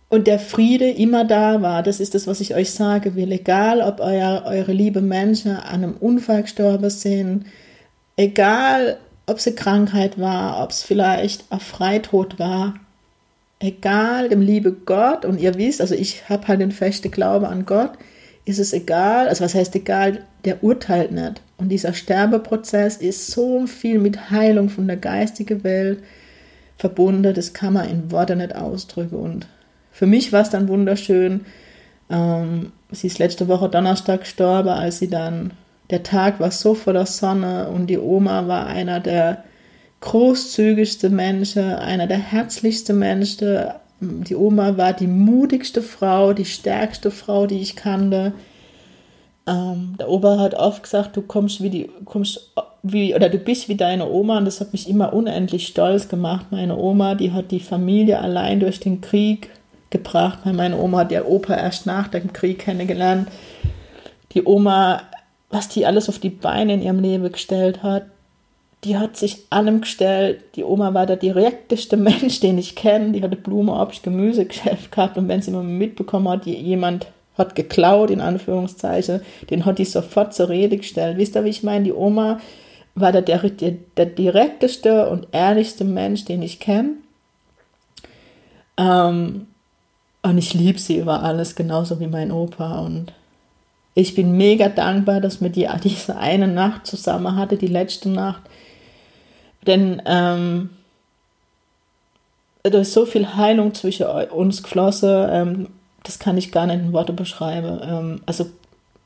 und 0.10 0.28
der 0.28 0.40
Friede 0.40 0.90
immer 0.90 1.24
da 1.24 1.62
war, 1.62 1.82
das 1.84 2.02
ist 2.02 2.14
das, 2.14 2.28
was 2.28 2.42
ich 2.42 2.54
euch 2.54 2.72
sage 2.72 3.16
will. 3.16 3.32
Egal, 3.32 3.82
ob 3.82 4.02
euer, 4.02 4.44
eure 4.46 4.74
liebe 4.74 5.02
Menschen 5.02 5.56
an 5.56 5.84
einem 5.84 5.94
Unfall 5.94 6.42
gestorben 6.42 6.90
sind, 6.90 7.46
egal, 8.18 8.98
ob 9.26 9.38
es 9.38 9.48
eine 9.48 9.56
Krankheit 9.56 10.20
war, 10.20 10.62
ob 10.62 10.72
es 10.72 10.84
vielleicht 10.84 11.46
ein 11.50 11.62
Freitod 11.62 12.40
war, 12.40 12.74
egal 13.62 14.30
dem 14.30 14.42
liebe 14.42 14.72
Gott, 14.72 15.26
und 15.26 15.40
ihr 15.40 15.56
wisst, 15.56 15.82
also 15.82 15.96
ich 15.96 16.28
habe 16.30 16.48
halt 16.48 16.62
den 16.62 16.72
festen 16.72 17.12
Glaube 17.12 17.48
an 17.48 17.66
Gott, 17.66 17.92
ist 18.46 18.60
es 18.60 18.74
egal, 18.74 19.28
also 19.28 19.44
was 19.44 19.54
heißt 19.54 19.76
egal, 19.76 20.26
der 20.46 20.64
urteilt 20.64 21.12
nicht. 21.12 21.42
Und 21.58 21.70
dieser 21.70 21.94
Sterbeprozess 21.94 22.98
ist 22.98 23.28
so 23.28 23.68
viel 23.68 24.00
mit 24.00 24.32
Heilung 24.32 24.70
von 24.70 24.88
der 24.88 24.98
geistigen 24.98 25.64
Welt 25.64 26.04
verbunden, 26.78 27.34
das 27.34 27.54
kann 27.54 27.74
man 27.74 27.88
in 27.88 28.12
Worten 28.12 28.40
nicht 28.40 28.56
ausdrücken. 28.56 29.16
Und 29.16 29.48
für 29.92 30.08
mich 30.08 30.34
war 30.34 30.42
es 30.42 30.50
dann 30.50 30.68
wunderschön, 30.68 31.42
ähm, 32.10 32.72
sie 32.92 33.08
ist 33.08 33.20
letzte 33.20 33.48
Woche 33.48 33.70
Donnerstag 33.70 34.22
gestorben, 34.22 34.70
als 34.70 34.98
sie 34.98 35.08
dann, 35.08 35.52
der 35.92 36.02
Tag 36.02 36.40
war 36.40 36.50
so 36.50 36.74
voller 36.74 37.06
Sonne 37.06 37.70
und 37.70 37.88
die 37.88 38.00
Oma 38.00 38.48
war 38.48 38.66
einer 38.66 39.00
der 39.00 39.44
großzügigste 40.02 41.10
Menschen, 41.10 41.64
einer 41.64 42.08
der 42.08 42.18
herzlichsten 42.18 43.00
Menschen. 43.00 43.66
Die 44.00 44.36
Oma 44.36 44.78
war 44.78 44.94
die 44.94 45.08
mutigste 45.08 45.82
Frau, 45.82 46.34
die 46.34 46.46
stärkste 46.46 47.12
Frau, 47.12 47.48
die 47.48 47.62
ich 47.62 47.76
kannte. 47.76 48.34
Ähm, 49.48 49.96
der 50.00 50.10
Opa 50.10 50.38
hat 50.40 50.56
oft 50.56 50.84
gesagt, 50.84 51.16
du 51.16 51.22
kommst 51.22 51.62
wie 51.62 51.70
die, 51.70 51.90
kommst 52.06 52.52
wie, 52.84 53.16
oder 53.16 53.30
du 53.30 53.38
bist 53.38 53.70
wie 53.70 53.76
deine 53.76 54.10
Oma 54.10 54.40
und 54.40 54.46
das 54.46 54.60
hat 54.60 54.74
mich 54.74 54.90
immer 54.90 55.14
unendlich 55.14 55.68
stolz 55.68 56.10
gemacht. 56.10 56.48
Meine 56.50 56.78
Oma, 56.78 57.16
die 57.16 57.32
hat 57.32 57.52
die 57.52 57.60
Familie 57.60 58.20
allein 58.20 58.60
durch 58.60 58.80
den 58.80 59.02
Krieg 59.02 59.50
gebracht. 59.92 60.40
Meine 60.46 60.78
Oma 60.78 61.00
hat 61.00 61.12
der 61.12 61.30
Opa 61.30 61.54
erst 61.54 61.86
nach 61.86 62.08
dem 62.08 62.34
Krieg 62.34 62.60
kennengelernt. 62.60 63.28
Die 64.32 64.44
Oma, 64.46 65.04
was 65.50 65.70
die 65.70 65.86
alles 65.86 66.10
auf 66.10 66.18
die 66.18 66.30
Beine 66.30 66.74
in 66.74 66.82
ihrem 66.82 67.00
Leben 67.00 67.32
gestellt 67.32 67.84
hat, 67.84 68.04
die 68.84 68.98
hat 68.98 69.16
sich 69.16 69.46
allem 69.50 69.82
gestellt. 69.82 70.44
Die 70.56 70.64
Oma 70.64 70.94
war 70.94 71.06
der 71.06 71.18
direkteste 71.18 71.98
Mensch, 71.98 72.40
den 72.40 72.58
ich 72.58 72.76
kenne. 72.76 73.12
Die 73.12 73.22
hatte 73.22 73.36
Blume, 73.36 73.74
Obst, 73.74 74.04
Gemüsegeschäft 74.04 74.92
gehabt 74.92 75.18
und 75.18 75.28
wenn 75.28 75.42
sie 75.42 75.52
mal 75.52 75.64
mitbekommen 75.64 76.30
hat, 76.30 76.46
jemand 76.46 77.08
hat 77.38 77.56
geklaut, 77.56 78.12
in 78.12 78.22
Anführungszeichen, 78.22 79.22
den 79.50 79.66
hat 79.66 79.80
die 79.80 79.86
sofort 79.86 80.34
zur 80.34 80.50
Rede 80.50 80.78
gestellt. 80.78 81.18
Wisst 81.18 81.36
ihr, 81.36 81.46
wie 81.46 81.50
ich 81.50 81.64
meine? 81.64 81.86
Die 81.86 81.94
Oma 81.94 82.40
war 82.94 83.12
der, 83.12 83.22
der, 83.22 83.40
der 83.98 84.06
direkteste 84.06 85.10
und 85.10 85.28
ehrlichste 85.32 85.86
Mensch, 85.86 86.26
den 86.26 86.42
ich 86.42 86.60
kenne. 86.60 86.96
Ähm, 88.78 89.48
und 90.24 90.38
ich 90.38 90.54
liebe 90.54 90.78
sie 90.78 90.98
über 90.98 91.24
alles, 91.24 91.56
genauso 91.56 92.00
wie 92.00 92.08
mein 92.08 92.32
Opa. 92.32 92.80
Und 92.82 93.14
ich 93.96 94.14
bin 94.14 94.38
mega 94.38 94.70
dankbar, 94.70 95.22
dass 95.22 95.42
wir 95.42 95.50
die, 95.50 95.68
diese 95.84 96.18
eine 96.18 96.48
Nacht 96.48 96.86
zusammen 96.86 97.36
hatte, 97.36 97.58
die 97.58 97.68
letzte 97.68 98.10
Nacht. 98.10 98.42
Denn 99.68 100.02
ähm, 100.06 100.70
da 102.64 102.80
ist 102.80 102.94
so 102.94 103.06
viel 103.06 103.36
Heilung 103.36 103.74
zwischen 103.74 104.08
uns 104.08 104.64
geflossen, 104.64 105.28
ähm, 105.30 105.68
das 106.04 106.20
kann 106.20 106.38
ich 106.38 106.52
gar 106.52 106.66
nicht 106.66 106.80
in 106.80 106.94
Worte 106.94 107.14
beschreiben. 107.14 107.80
Ähm, 107.84 108.22
also 108.26 108.48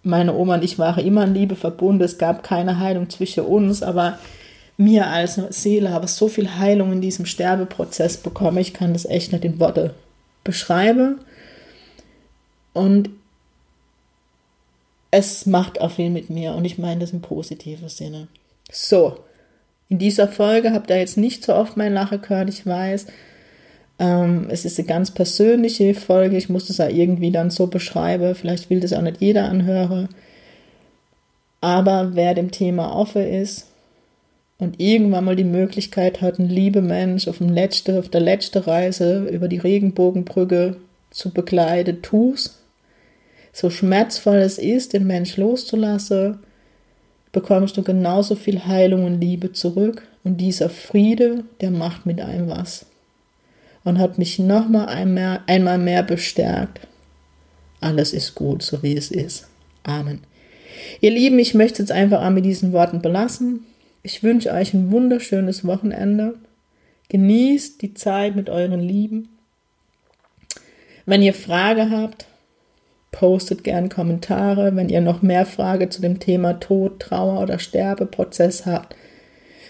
meine 0.04 0.34
Oma 0.36 0.56
und 0.56 0.64
ich 0.64 0.80
waren 0.80 1.04
immer 1.04 1.24
in 1.24 1.34
Liebe 1.34 1.56
verbunden, 1.56 2.04
es 2.04 2.18
gab 2.18 2.44
keine 2.44 2.80
Heilung 2.80 3.10
zwischen 3.10 3.46
uns, 3.46 3.84
aber 3.84 4.20
mir 4.78 5.08
als 5.08 5.36
Seele 5.50 5.92
habe 5.92 6.08
so 6.08 6.28
viel 6.28 6.58
Heilung 6.58 6.92
in 6.92 7.02
diesem 7.02 7.26
Sterbeprozess 7.26 8.18
bekommen, 8.18 8.58
ich 8.58 8.74
kann 8.74 8.94
das 8.94 9.06
echt 9.06 9.32
nicht 9.32 9.46
in 9.46 9.60
Worte 9.60 9.94
beschreiben. 10.44 11.20
Und 12.74 13.10
es 15.12 15.46
macht 15.46 15.80
auch 15.80 15.92
viel 15.92 16.10
mit 16.10 16.30
mir 16.30 16.54
und 16.56 16.66
ich 16.66 16.78
meine 16.78 17.00
das 17.00 17.12
im 17.12 17.22
positiven 17.22 17.88
Sinne. 17.88 18.28
So, 18.70 19.18
in 19.90 20.00
dieser 20.00 20.28
Folge 20.28 20.72
habt 20.72 20.90
ihr 20.90 20.98
jetzt 20.98 21.18
nicht 21.18 21.44
so 21.44 21.54
oft 21.54 21.78
mein 21.78 21.94
Lachen 21.94 22.22
gehört, 22.22 22.50
ich 22.50 22.66
weiß. 22.66 23.08
Ähm, 24.00 24.48
es 24.50 24.66
ist 24.66 24.80
eine 24.80 24.88
ganz 24.88 25.12
persönliche 25.12 25.94
Folge. 25.94 26.38
Ich 26.38 26.50
muss 26.50 26.68
das 26.68 26.78
ja 26.78 26.90
irgendwie 26.90 27.32
dann 27.32 27.50
so 27.50 27.68
beschreiben. 27.68 28.36
Vielleicht 28.36 28.70
will 28.70 28.80
das 28.80 28.94
auch 28.94 29.02
nicht 29.02 29.22
jeder 29.22 29.46
anhören. 29.50 30.10
Aber 31.62 32.16
wer 32.16 32.34
dem 32.34 32.52
Thema 32.52 32.96
offen 32.96 33.26
ist 33.26 33.68
und 34.58 34.80
irgendwann 34.80 35.26
mal 35.26 35.36
die 35.36 35.44
Möglichkeit 35.44 36.22
hat, 36.22 36.40
einen 36.40 36.50
lieben 36.50 36.88
Mensch 36.88 37.28
auf, 37.28 37.38
dem 37.40 37.50
letzte, 37.50 38.00
auf 38.00 38.10
der 38.10 38.22
letzten 38.22 38.60
Reise 38.60 39.28
über 39.30 39.48
die 39.48 39.58
Regenbogenbrücke 39.58 40.78
zu 41.12 41.32
begleiten, 41.32 42.02
tu's. 42.02 42.62
So 43.54 43.70
schmerzvoll 43.70 44.38
es 44.38 44.58
ist, 44.58 44.94
den 44.94 45.08
Mensch 45.08 45.38
loszulassen, 45.38 46.40
bekommst 47.36 47.76
du 47.76 47.84
genauso 47.84 48.36
viel 48.36 48.66
Heilung 48.66 49.04
und 49.04 49.20
Liebe 49.20 49.52
zurück. 49.52 50.08
Und 50.24 50.38
dieser 50.38 50.70
Friede, 50.70 51.44
der 51.60 51.70
macht 51.70 52.06
mit 52.06 52.20
einem 52.22 52.48
was 52.48 52.88
und 53.84 54.00
hat 54.00 54.18
mich 54.18 54.40
nochmal 54.40 54.88
einmal, 54.88 55.42
einmal 55.46 55.78
mehr 55.78 56.02
bestärkt. 56.02 56.88
Alles 57.82 58.14
ist 58.14 58.34
gut, 58.34 58.64
so 58.64 58.82
wie 58.82 58.96
es 58.96 59.12
ist. 59.12 59.48
Amen. 59.84 60.22
Ihr 61.02 61.12
Lieben, 61.12 61.38
ich 61.38 61.54
möchte 61.54 61.84
es 61.84 61.92
einfach 61.92 62.28
mit 62.32 62.46
diesen 62.46 62.72
Worten 62.72 63.02
belassen. 63.02 63.66
Ich 64.02 64.24
wünsche 64.24 64.52
euch 64.54 64.74
ein 64.74 64.92
wunderschönes 64.92 65.66
Wochenende. 65.66 66.36
Genießt 67.10 67.82
die 67.82 67.94
Zeit 67.94 68.36
mit 68.36 68.50
euren 68.50 68.80
Lieben. 68.80 69.30
Wenn 71.06 71.22
ihr 71.22 71.34
Frage 71.34 71.92
habt, 71.92 72.26
postet 73.16 73.64
gern 73.64 73.90
Kommentare. 73.90 74.76
Wenn 74.76 74.90
ihr 74.90 75.02
noch 75.02 75.22
mehr 75.22 75.46
Frage 75.46 75.90
zu 75.90 76.02
dem 76.02 76.20
Thema 76.20 76.60
Tod, 76.60 77.00
Trauer 77.00 77.42
oder 77.42 77.60
Sterbeprozess 77.60 78.66
habt, 78.66 78.96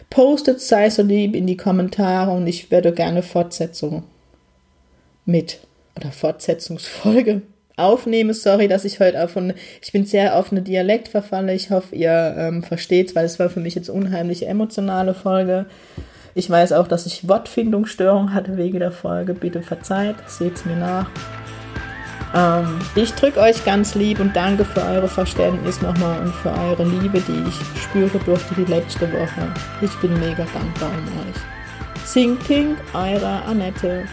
Postet 0.09 0.61
sei 0.61 0.89
so 0.89 1.01
lieb 1.01 1.35
in 1.35 1.47
die 1.47 1.57
Kommentare 1.57 2.31
und 2.31 2.47
ich 2.47 2.71
werde 2.71 2.93
gerne 2.93 3.21
Fortsetzung 3.21 4.03
mit 5.25 5.59
oder 5.95 6.11
Fortsetzungsfolge 6.11 7.41
aufnehmen. 7.75 8.33
Sorry, 8.33 8.67
dass 8.67 8.85
ich 8.85 8.99
heute 8.99 9.23
auf 9.23 9.35
eine, 9.35 9.55
ich 9.81 9.91
bin 9.91 10.05
sehr 10.05 10.37
auf 10.37 10.51
eine 10.51 10.61
Dialekt 10.61 11.07
verfalle. 11.07 11.53
Ich 11.53 11.71
hoffe, 11.71 11.95
ihr 11.95 12.35
ähm, 12.37 12.63
versteht, 12.63 13.15
weil 13.15 13.25
es 13.25 13.39
war 13.39 13.49
für 13.49 13.59
mich 13.59 13.75
jetzt 13.75 13.89
unheimlich 13.89 14.47
emotionale 14.47 15.13
Folge. 15.13 15.65
Ich 16.35 16.49
weiß 16.49 16.73
auch, 16.73 16.87
dass 16.87 17.05
ich 17.05 17.27
Wortfindungsstörung 17.27 18.33
hatte 18.33 18.57
wegen 18.57 18.79
der 18.79 18.91
Folge. 18.91 19.33
Bitte 19.33 19.61
verzeiht, 19.63 20.15
seht's 20.27 20.65
mir 20.65 20.75
nach. 20.75 21.09
Ähm, 22.35 22.79
ich 22.95 23.13
drücke 23.13 23.39
euch 23.39 23.63
ganz 23.63 23.95
lieb 23.95 24.19
und 24.19 24.35
danke 24.35 24.65
für 24.65 24.81
eure 24.81 25.07
Verständnis 25.07 25.81
nochmal 25.81 26.19
und 26.19 26.35
für 26.35 26.51
eure 26.51 26.83
Liebe, 26.83 27.21
die 27.21 27.43
ich 27.47 27.81
spüre 27.81 28.19
durfte 28.19 28.53
die 28.55 28.69
letzte 28.69 29.11
Woche. 29.11 29.47
Ich 29.81 29.95
bin 30.01 30.13
mega 30.19 30.45
dankbar 30.53 30.89
um 30.89 31.29
euch. 31.29 32.05
Sing 32.05 32.37
Pink, 32.37 32.77
eure 32.93 33.41
Annette. 33.45 34.05